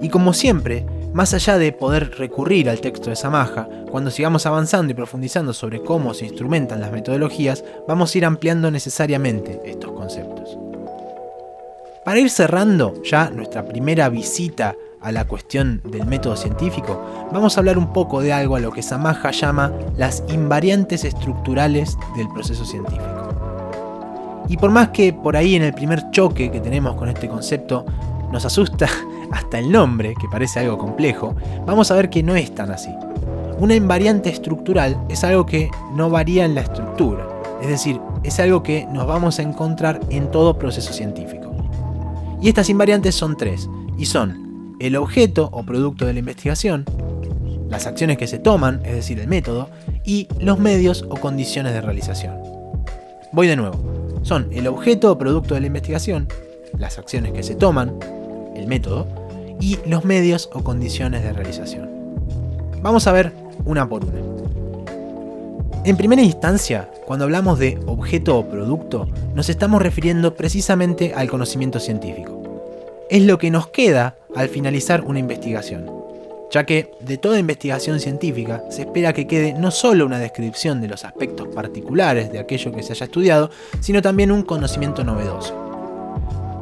Y 0.00 0.08
como 0.08 0.32
siempre, 0.32 0.86
más 1.16 1.32
allá 1.32 1.56
de 1.56 1.72
poder 1.72 2.10
recurrir 2.18 2.68
al 2.68 2.82
texto 2.82 3.08
de 3.08 3.16
Samaja, 3.16 3.66
cuando 3.90 4.10
sigamos 4.10 4.44
avanzando 4.44 4.92
y 4.92 4.94
profundizando 4.94 5.54
sobre 5.54 5.80
cómo 5.80 6.12
se 6.12 6.26
instrumentan 6.26 6.78
las 6.78 6.92
metodologías, 6.92 7.64
vamos 7.88 8.14
a 8.14 8.18
ir 8.18 8.26
ampliando 8.26 8.70
necesariamente 8.70 9.62
estos 9.64 9.92
conceptos. 9.92 10.58
Para 12.04 12.20
ir 12.20 12.28
cerrando 12.28 13.02
ya 13.02 13.30
nuestra 13.30 13.64
primera 13.64 14.10
visita 14.10 14.76
a 15.00 15.10
la 15.10 15.26
cuestión 15.26 15.80
del 15.86 16.04
método 16.04 16.36
científico, 16.36 17.02
vamos 17.32 17.56
a 17.56 17.60
hablar 17.60 17.78
un 17.78 17.94
poco 17.94 18.20
de 18.20 18.34
algo 18.34 18.54
a 18.54 18.60
lo 18.60 18.70
que 18.70 18.82
Samaja 18.82 19.30
llama 19.30 19.72
las 19.96 20.22
invariantes 20.28 21.02
estructurales 21.02 21.96
del 22.14 22.28
proceso 22.28 22.66
científico. 22.66 24.44
Y 24.50 24.58
por 24.58 24.70
más 24.70 24.90
que 24.90 25.14
por 25.14 25.34
ahí 25.34 25.54
en 25.54 25.62
el 25.62 25.72
primer 25.72 26.10
choque 26.10 26.50
que 26.50 26.60
tenemos 26.60 26.94
con 26.94 27.08
este 27.08 27.26
concepto 27.26 27.86
nos 28.36 28.44
asusta 28.44 28.86
hasta 29.30 29.58
el 29.58 29.72
nombre, 29.72 30.14
que 30.20 30.28
parece 30.28 30.60
algo 30.60 30.76
complejo, 30.76 31.34
vamos 31.64 31.90
a 31.90 31.94
ver 31.94 32.10
que 32.10 32.22
no 32.22 32.36
es 32.36 32.54
tan 32.54 32.70
así. 32.70 32.90
Una 33.58 33.74
invariante 33.74 34.28
estructural 34.28 35.02
es 35.08 35.24
algo 35.24 35.46
que 35.46 35.70
no 35.94 36.10
varía 36.10 36.44
en 36.44 36.54
la 36.54 36.60
estructura, 36.60 37.26
es 37.62 37.68
decir, 37.68 37.98
es 38.24 38.38
algo 38.38 38.62
que 38.62 38.86
nos 38.92 39.06
vamos 39.06 39.38
a 39.38 39.42
encontrar 39.42 40.00
en 40.10 40.30
todo 40.30 40.58
proceso 40.58 40.92
científico. 40.92 41.50
Y 42.42 42.50
estas 42.50 42.68
invariantes 42.68 43.14
son 43.14 43.38
tres, 43.38 43.70
y 43.96 44.04
son 44.04 44.76
el 44.80 44.96
objeto 44.96 45.48
o 45.50 45.62
producto 45.62 46.04
de 46.04 46.12
la 46.12 46.18
investigación, 46.18 46.84
las 47.70 47.86
acciones 47.86 48.18
que 48.18 48.26
se 48.26 48.38
toman, 48.38 48.82
es 48.84 48.96
decir, 48.96 49.18
el 49.18 49.28
método, 49.28 49.70
y 50.04 50.28
los 50.40 50.58
medios 50.58 51.06
o 51.08 51.16
condiciones 51.16 51.72
de 51.72 51.80
realización. 51.80 52.36
Voy 53.32 53.46
de 53.46 53.56
nuevo. 53.56 53.78
Son 54.20 54.48
el 54.52 54.66
objeto 54.66 55.10
o 55.10 55.16
producto 55.16 55.54
de 55.54 55.62
la 55.62 55.68
investigación, 55.68 56.28
las 56.78 56.98
acciones 56.98 57.32
que 57.32 57.42
se 57.42 57.54
toman, 57.54 57.98
el 58.56 58.66
método, 58.66 59.06
y 59.60 59.78
los 59.86 60.04
medios 60.04 60.50
o 60.52 60.62
condiciones 60.62 61.22
de 61.22 61.32
realización. 61.32 61.88
Vamos 62.82 63.06
a 63.06 63.12
ver 63.12 63.32
una 63.64 63.88
por 63.88 64.04
una. 64.04 64.20
En 65.84 65.96
primera 65.96 66.22
instancia, 66.22 66.90
cuando 67.06 67.24
hablamos 67.24 67.58
de 67.58 67.78
objeto 67.86 68.38
o 68.38 68.48
producto, 68.48 69.08
nos 69.34 69.48
estamos 69.48 69.80
refiriendo 69.80 70.34
precisamente 70.34 71.14
al 71.14 71.28
conocimiento 71.28 71.78
científico. 71.78 72.42
Es 73.08 73.22
lo 73.22 73.38
que 73.38 73.50
nos 73.50 73.68
queda 73.68 74.16
al 74.34 74.48
finalizar 74.48 75.02
una 75.02 75.20
investigación. 75.20 75.94
ya 76.48 76.64
que 76.64 76.92
de 77.00 77.18
toda 77.18 77.40
investigación 77.40 77.98
científica 77.98 78.62
se 78.70 78.82
espera 78.82 79.12
que 79.12 79.26
quede 79.26 79.52
no 79.52 79.72
solo 79.72 80.06
una 80.06 80.20
descripción 80.20 80.80
de 80.80 80.86
los 80.86 81.04
aspectos 81.04 81.48
particulares 81.48 82.30
de 82.30 82.38
aquello 82.38 82.70
que 82.70 82.84
se 82.84 82.92
haya 82.92 83.06
estudiado, 83.06 83.50
sino 83.80 84.00
también 84.00 84.30
un 84.30 84.42
conocimiento 84.42 85.02
novedoso. 85.02 85.65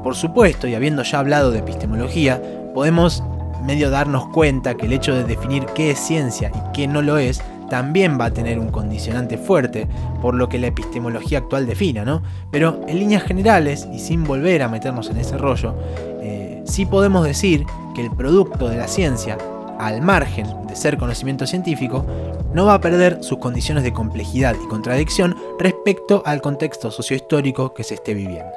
Por 0.05 0.15
supuesto, 0.15 0.69
y 0.69 0.75
habiendo 0.75 1.03
ya 1.03 1.19
hablado 1.19 1.51
de 1.51 1.61
epistemología, 1.61 2.41
podemos 2.75 3.25
medio 3.65 3.89
darnos 3.89 4.29
cuenta 4.29 4.75
que 4.75 4.85
el 4.85 4.93
hecho 4.93 5.15
de 5.15 5.25
definir 5.25 5.65
qué 5.75 5.93
es 5.93 5.99
ciencia 5.99 6.53
y 6.55 6.73
qué 6.75 6.87
no 6.87 7.01
lo 7.01 7.17
es 7.17 7.43
también 7.71 8.21
va 8.21 8.27
a 8.27 8.31
tener 8.31 8.59
un 8.59 8.69
condicionante 8.69 9.39
fuerte 9.39 9.89
por 10.21 10.35
lo 10.35 10.51
que 10.51 10.59
la 10.59 10.67
epistemología 10.67 11.39
actual 11.39 11.67
defina, 11.67 12.05
¿no? 12.05 12.23
Pero 12.51 12.83
en 12.87 12.99
líneas 12.99 13.23
generales, 13.23 13.89
y 13.91 13.99
sin 13.99 14.25
volver 14.25 14.63
a 14.63 14.69
meternos 14.69 15.09
en 15.09 15.17
ese 15.17 15.39
rollo, 15.39 15.75
eh, 16.21 16.63
sí 16.67 16.85
podemos 16.85 17.25
decir 17.25 17.65
que 17.95 18.03
el 18.03 18.11
producto 18.11 18.69
de 18.69 18.77
la 18.77 18.89
ciencia, 18.89 19.39
al 19.79 20.03
margen 20.03 20.67
de 20.67 20.77
ser 20.77 20.99
conocimiento 20.99 21.47
científico, 21.47 22.05
no 22.53 22.67
va 22.67 22.75
a 22.75 22.81
perder 22.83 23.25
sus 23.25 23.39
condiciones 23.39 23.83
de 23.83 23.95
complejidad 23.95 24.55
y 24.63 24.69
contradicción 24.69 25.35
respecto 25.59 26.23
al 26.27 26.43
contexto 26.43 26.91
sociohistórico 26.91 27.73
que 27.73 27.85
se 27.85 27.95
esté 27.95 28.13
viviendo. 28.13 28.53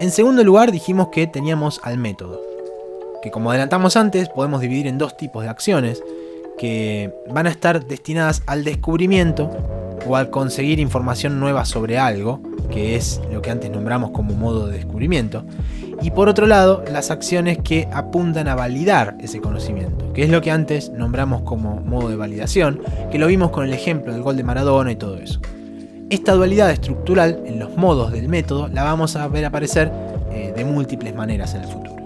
En 0.00 0.12
segundo 0.12 0.44
lugar 0.44 0.70
dijimos 0.70 1.08
que 1.08 1.26
teníamos 1.26 1.80
al 1.82 1.98
método, 1.98 2.40
que 3.20 3.32
como 3.32 3.50
adelantamos 3.50 3.96
antes 3.96 4.28
podemos 4.28 4.60
dividir 4.60 4.86
en 4.86 4.96
dos 4.96 5.16
tipos 5.16 5.42
de 5.42 5.48
acciones, 5.48 6.04
que 6.56 7.12
van 7.32 7.48
a 7.48 7.50
estar 7.50 7.84
destinadas 7.84 8.44
al 8.46 8.62
descubrimiento 8.62 9.50
o 10.06 10.14
al 10.14 10.30
conseguir 10.30 10.78
información 10.78 11.40
nueva 11.40 11.64
sobre 11.64 11.98
algo, 11.98 12.40
que 12.70 12.94
es 12.94 13.20
lo 13.32 13.42
que 13.42 13.50
antes 13.50 13.72
nombramos 13.72 14.10
como 14.12 14.34
modo 14.34 14.68
de 14.68 14.76
descubrimiento, 14.76 15.44
y 16.00 16.12
por 16.12 16.28
otro 16.28 16.46
lado, 16.46 16.84
las 16.92 17.10
acciones 17.10 17.58
que 17.58 17.88
apuntan 17.92 18.46
a 18.46 18.54
validar 18.54 19.16
ese 19.20 19.40
conocimiento, 19.40 20.12
que 20.12 20.22
es 20.22 20.30
lo 20.30 20.40
que 20.40 20.52
antes 20.52 20.90
nombramos 20.90 21.42
como 21.42 21.80
modo 21.80 22.08
de 22.08 22.14
validación, 22.14 22.80
que 23.10 23.18
lo 23.18 23.26
vimos 23.26 23.50
con 23.50 23.64
el 23.64 23.74
ejemplo 23.74 24.12
del 24.12 24.22
gol 24.22 24.36
de 24.36 24.44
Maradona 24.44 24.92
y 24.92 24.96
todo 24.96 25.16
eso. 25.16 25.40
Esta 26.10 26.32
dualidad 26.32 26.70
estructural 26.70 27.42
en 27.44 27.58
los 27.58 27.76
modos 27.76 28.12
del 28.12 28.30
método 28.30 28.68
la 28.68 28.82
vamos 28.82 29.14
a 29.14 29.28
ver 29.28 29.44
aparecer 29.44 29.92
eh, 30.32 30.54
de 30.56 30.64
múltiples 30.64 31.14
maneras 31.14 31.54
en 31.54 31.62
el 31.62 31.68
futuro. 31.68 31.96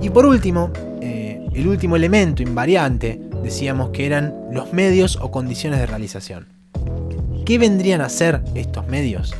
Y 0.00 0.10
por 0.10 0.26
último, 0.26 0.72
eh, 1.00 1.46
el 1.54 1.68
último 1.68 1.94
elemento 1.94 2.42
invariante, 2.42 3.20
decíamos 3.44 3.90
que 3.90 4.04
eran 4.04 4.34
los 4.50 4.72
medios 4.72 5.16
o 5.22 5.30
condiciones 5.30 5.78
de 5.78 5.86
realización. 5.86 6.48
¿Qué 7.44 7.56
vendrían 7.56 8.00
a 8.00 8.08
ser 8.08 8.42
estos 8.56 8.88
medios? 8.88 9.32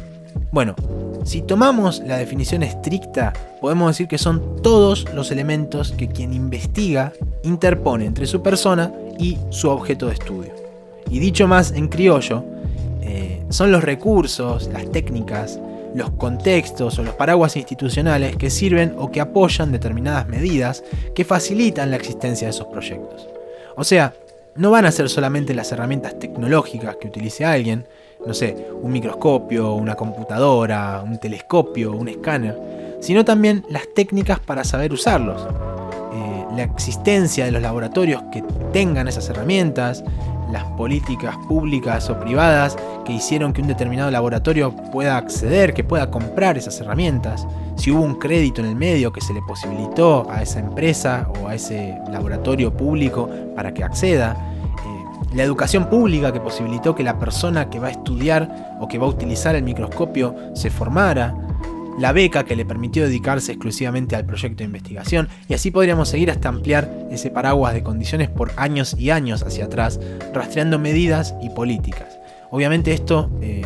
Bueno, 0.53 0.77
si 1.25 1.43
tomamos 1.43 2.01
la 2.07 2.19
definición 2.19 2.63
estricta, 2.63 3.33
podemos 3.61 3.91
decir 3.91 4.07
que 4.07 4.19
son 4.19 4.63
todos 4.63 5.13
los 5.15 5.33
elementos 5.33 5.91
que 5.91 6.07
quien 6.07 6.33
investiga 6.33 7.13
interpone 7.43 8.07
entre 8.07 8.27
su 8.27 8.41
persona 8.41 8.93
y 9.19 9.37
su 9.51 9.69
objeto 9.69 10.07
de 10.07 10.13
estudio. 10.15 10.53
Y 11.11 11.19
dicho 11.19 11.49
más 11.49 11.73
en 11.73 11.89
criollo, 11.89 12.45
son 13.53 13.73
los 13.73 13.85
recursos, 13.85 14.69
las 14.73 14.91
técnicas, 14.91 15.61
los 15.95 16.11
contextos 16.13 16.99
o 16.99 17.03
los 17.03 17.15
paraguas 17.15 17.57
institucionales 17.57 18.37
que 18.37 18.51
sirven 18.51 18.95
o 18.99 19.11
que 19.11 19.21
apoyan 19.21 19.73
determinadas 19.73 20.29
medidas 20.29 20.83
que 21.15 21.25
facilitan 21.25 21.91
la 21.91 21.97
existencia 21.97 22.47
de 22.47 22.51
esos 22.51 22.67
proyectos. 22.67 23.29
O 23.77 23.85
sea, 23.85 24.15
no 24.55 24.71
van 24.71 24.85
a 24.85 24.93
ser 24.93 25.09
solamente 25.09 25.55
las 25.55 25.73
herramientas 25.73 26.19
tecnológicas 26.19 26.97
que 26.97 27.09
utilice 27.09 27.45
alguien, 27.45 27.87
no 28.27 28.35
sé, 28.35 28.69
un 28.81 28.93
microscopio, 28.93 29.73
una 29.75 29.95
computadora, 29.95 31.03
un 31.05 31.19
telescopio, 31.19 31.93
un 31.93 32.09
escáner, 32.09 32.59
sino 33.01 33.25
también 33.25 33.65
las 33.69 33.85
técnicas 33.95 34.39
para 34.41 34.65
saber 34.65 34.93
usarlos. 34.93 35.43
Eh, 36.13 36.45
la 36.57 36.63
existencia 36.63 37.47
de 37.47 37.51
los 37.51 37.63
laboratorios 37.63 38.23
que 38.31 38.45
tengan 38.73 39.09
esas 39.09 39.29
herramientas, 39.29 40.05
las 40.53 40.65
políticas 40.65 41.37
públicas 41.49 42.09
o 42.11 42.21
privadas 42.21 42.77
que 43.05 43.13
hicieron 43.13 43.53
que 43.53 43.63
un 43.63 43.69
determinado 43.69 44.11
laboratorio 44.11 44.71
pueda 44.93 45.17
acceder, 45.17 45.75
que 45.75 45.83
pueda 45.83 46.11
comprar 46.11 46.57
esas 46.57 46.79
herramientas, 46.81 47.47
si 47.77 47.91
hubo 47.91 48.03
un 48.03 48.17
crédito 48.17 48.61
en 48.61 48.69
el 48.69 48.77
medio 48.77 49.13
que 49.13 49.21
se 49.21 49.33
le 49.33 49.43
posibilitó 49.43 50.31
a 50.31 50.43
esa 50.43 50.61
empresa 50.61 51.29
o 51.43 51.49
a 51.49 51.55
ese 51.55 51.99
laboratorio 52.11 52.73
público 52.73 53.29
para 53.57 53.73
que 53.73 53.83
acceda, 53.83 54.37
la 55.35 55.43
educación 55.43 55.89
pública 55.89 56.33
que 56.33 56.41
posibilitó 56.41 56.95
que 56.95 57.03
la 57.03 57.19
persona 57.19 57.71
que 57.71 57.79
va 57.79 57.89
a 57.89 57.91
estudiar 57.93 58.77
o 58.81 58.89
que 58.89 58.99
va 58.99 59.07
a 59.07 59.09
utilizar 59.09 59.55
el 59.55 59.63
microscopio 59.63 60.35
se 60.55 60.69
formara, 60.69 61.35
la 61.99 62.13
beca 62.13 62.45
que 62.45 62.57
le 62.57 62.65
permitió 62.65 63.05
dedicarse 63.05 63.53
exclusivamente 63.53 64.17
al 64.17 64.25
proyecto 64.25 64.59
de 64.59 64.65
investigación, 64.65 65.29
y 65.49 65.55
así 65.55 65.71
podríamos 65.71 66.09
seguir 66.09 66.31
hasta 66.31 66.49
ampliar 66.49 66.91
ese 67.11 67.31
paraguas 67.31 67.75
de 67.75 67.83
condiciones 67.83 68.29
por 68.29 68.53
años 68.57 68.95
y 68.99 69.11
años 69.11 69.43
hacia 69.43 69.67
atrás, 69.67 70.01
rastreando 70.33 70.79
medidas 70.79 71.35
y 71.43 71.51
políticas. 71.51 72.19
Obviamente 72.51 72.93
esto, 72.93 73.31
eh, 73.41 73.63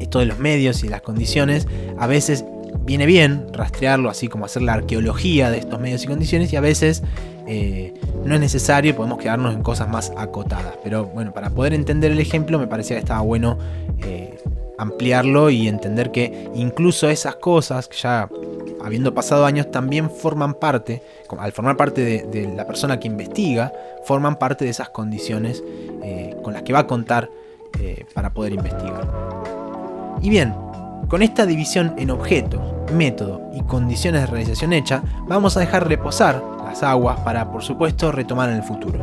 esto 0.00 0.18
de 0.18 0.26
los 0.26 0.38
medios 0.38 0.84
y 0.84 0.88
las 0.88 1.02
condiciones, 1.02 1.66
a 1.98 2.06
veces 2.06 2.44
viene 2.84 3.06
bien 3.06 3.46
rastrearlo, 3.52 4.08
así 4.08 4.28
como 4.28 4.46
hacer 4.46 4.62
la 4.62 4.74
arqueología 4.74 5.50
de 5.50 5.58
estos 5.58 5.78
medios 5.80 6.04
y 6.04 6.06
condiciones, 6.06 6.52
y 6.52 6.56
a 6.56 6.60
veces 6.60 7.02
eh, 7.46 7.94
no 8.24 8.34
es 8.34 8.40
necesario, 8.40 8.94
podemos 8.96 9.18
quedarnos 9.18 9.54
en 9.54 9.62
cosas 9.62 9.88
más 9.88 10.12
acotadas. 10.16 10.74
Pero 10.82 11.06
bueno, 11.06 11.32
para 11.32 11.50
poder 11.50 11.74
entender 11.74 12.12
el 12.12 12.20
ejemplo 12.20 12.58
me 12.58 12.66
parecía 12.66 12.96
que 12.96 13.00
estaba 13.00 13.20
bueno 13.20 13.58
eh, 13.98 14.38
ampliarlo 14.78 15.50
y 15.50 15.68
entender 15.68 16.10
que 16.10 16.50
incluso 16.54 17.08
esas 17.08 17.36
cosas, 17.36 17.88
que 17.88 17.96
ya 17.96 18.28
habiendo 18.82 19.14
pasado 19.14 19.44
años, 19.44 19.70
también 19.70 20.10
forman 20.10 20.54
parte, 20.54 21.02
al 21.38 21.52
formar 21.52 21.76
parte 21.76 22.26
de, 22.26 22.52
la 22.54 22.66
persona 22.66 22.98
que 23.00 23.08
investiga, 23.08 23.72
forman 24.04 24.36
parte 24.36 24.64
de 24.64 24.70
esas 24.70 24.88
condiciones 24.90 25.62
eh, 26.02 26.36
con 26.42 26.52
las 26.52 26.62
que 26.62 26.72
va 26.72 26.80
a 26.80 26.86
contar 26.86 27.30
para 28.14 28.32
poder 28.32 28.54
investigar. 28.54 29.06
Y 30.20 30.30
bien, 30.30 30.54
con 31.08 31.22
esta 31.22 31.46
división 31.46 31.94
en 31.96 32.10
objeto, 32.10 32.84
método 32.92 33.50
y 33.54 33.62
condiciones 33.62 34.22
de 34.22 34.26
realización 34.26 34.72
hecha, 34.72 35.02
vamos 35.26 35.56
a 35.56 35.60
dejar 35.60 35.88
reposar 35.88 36.42
las 36.68 36.82
aguas 36.82 37.18
para, 37.20 37.50
por 37.50 37.62
supuesto, 37.62 38.12
retomar 38.12 38.50
en 38.50 38.56
el 38.56 38.62
futuro. 38.62 38.98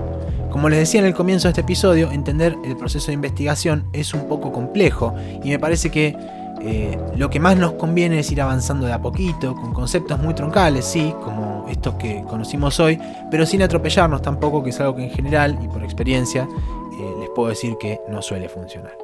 Como 0.52 0.70
les 0.70 0.80
decía 0.80 1.00
en 1.00 1.08
el 1.08 1.16
comienzo 1.16 1.48
de 1.48 1.52
este 1.52 1.62
episodio, 1.62 2.12
entender 2.12 2.56
el 2.64 2.78
proceso 2.78 3.08
de 3.08 3.14
investigación 3.14 3.86
es 3.92 4.14
un 4.14 4.28
poco 4.28 4.52
complejo 4.52 5.16
y 5.44 5.50
me 5.50 5.60
parece 5.60 5.90
que 5.90 6.16
eh, 6.62 6.98
lo 7.18 7.30
que 7.30 7.40
más 7.40 7.58
nos 7.58 7.74
conviene 7.74 8.20
es 8.20 8.32
ir 8.32 8.42
avanzando 8.42 8.86
de 8.86 8.94
a 8.94 9.02
poquito, 9.02 9.56
con 9.56 9.74
conceptos 9.74 10.20
muy 10.20 10.34
troncales, 10.34 10.86
sí, 10.86 11.14
como 11.24 11.66
estos 11.70 11.96
que 11.96 12.24
conocimos 12.30 12.80
hoy, 12.80 13.00
pero 13.32 13.46
sin 13.46 13.64
atropellarnos 13.64 14.22
tampoco, 14.22 14.64
que 14.64 14.70
es 14.70 14.80
algo 14.80 14.96
que 14.96 15.04
en 15.04 15.12
general 15.12 15.58
y 15.62 15.68
por 15.68 15.84
experiencia 15.84 16.44
eh, 16.44 17.16
les 17.20 17.30
puedo 17.30 17.50
decir 17.50 17.78
que 17.80 18.00
no 18.10 18.22
suele 18.22 18.48
funcionar. 18.48 18.96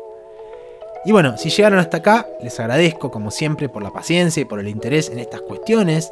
Y 1.03 1.11
bueno, 1.11 1.35
si 1.35 1.49
llegaron 1.49 1.79
hasta 1.79 1.97
acá, 1.97 2.27
les 2.43 2.59
agradezco 2.59 3.09
como 3.09 3.31
siempre 3.31 3.69
por 3.69 3.81
la 3.81 3.89
paciencia 3.89 4.41
y 4.41 4.45
por 4.45 4.59
el 4.59 4.67
interés 4.67 5.09
en 5.09 5.17
estas 5.17 5.41
cuestiones. 5.41 6.11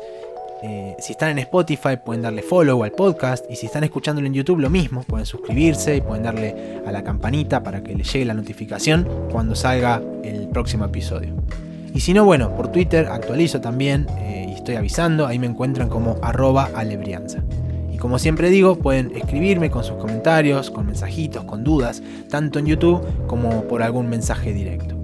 Eh, 0.61 0.95
si 0.99 1.13
están 1.13 1.29
en 1.29 1.39
Spotify 1.39 1.97
pueden 2.03 2.21
darle 2.21 2.41
follow 2.41 2.83
al 2.83 2.91
podcast 2.91 3.45
y 3.49 3.55
si 3.55 3.67
están 3.67 3.83
escuchándolo 3.83 4.27
en 4.27 4.33
YouTube 4.33 4.59
lo 4.59 4.69
mismo, 4.69 5.03
pueden 5.03 5.25
suscribirse 5.25 5.95
y 5.95 6.01
pueden 6.01 6.23
darle 6.23 6.81
a 6.85 6.91
la 6.91 7.03
campanita 7.03 7.63
para 7.63 7.81
que 7.81 7.95
les 7.95 8.11
llegue 8.11 8.25
la 8.25 8.33
notificación 8.33 9.07
cuando 9.31 9.55
salga 9.55 10.01
el 10.23 10.49
próximo 10.49 10.85
episodio. 10.85 11.33
Y 11.93 12.01
si 12.01 12.13
no, 12.13 12.25
bueno, 12.25 12.55
por 12.55 12.71
Twitter 12.71 13.07
actualizo 13.07 13.61
también 13.61 14.07
eh, 14.19 14.47
y 14.49 14.53
estoy 14.53 14.75
avisando, 14.75 15.25
ahí 15.25 15.39
me 15.39 15.47
encuentran 15.47 15.89
como 15.89 16.17
arroba 16.21 16.69
alebrianza 16.75 17.43
como 17.99 18.17
siempre 18.17 18.49
digo, 18.49 18.77
pueden 18.77 19.15
escribirme 19.15 19.69
con 19.69 19.83
sus 19.83 19.97
comentarios, 19.97 20.71
con 20.71 20.87
mensajitos, 20.87 21.43
con 21.43 21.63
dudas, 21.63 22.01
tanto 22.29 22.57
en 22.57 22.65
YouTube 22.65 23.05
como 23.27 23.65
por 23.65 23.83
algún 23.83 24.09
mensaje 24.09 24.53
directo. 24.53 24.98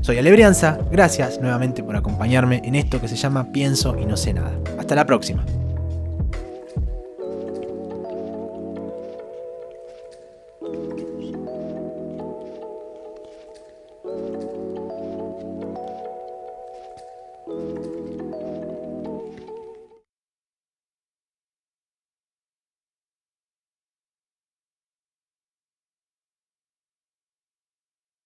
Soy 0.00 0.16
Alebrianza, 0.18 0.78
gracias 0.90 1.40
nuevamente 1.40 1.82
por 1.82 1.96
acompañarme 1.96 2.62
en 2.64 2.74
esto 2.76 3.00
que 3.00 3.08
se 3.08 3.16
llama 3.16 3.52
Pienso 3.52 3.98
y 3.98 4.06
no 4.06 4.16
sé 4.16 4.32
nada. 4.32 4.52
Hasta 4.78 4.94
la 4.94 5.04
próxima. 5.04 5.44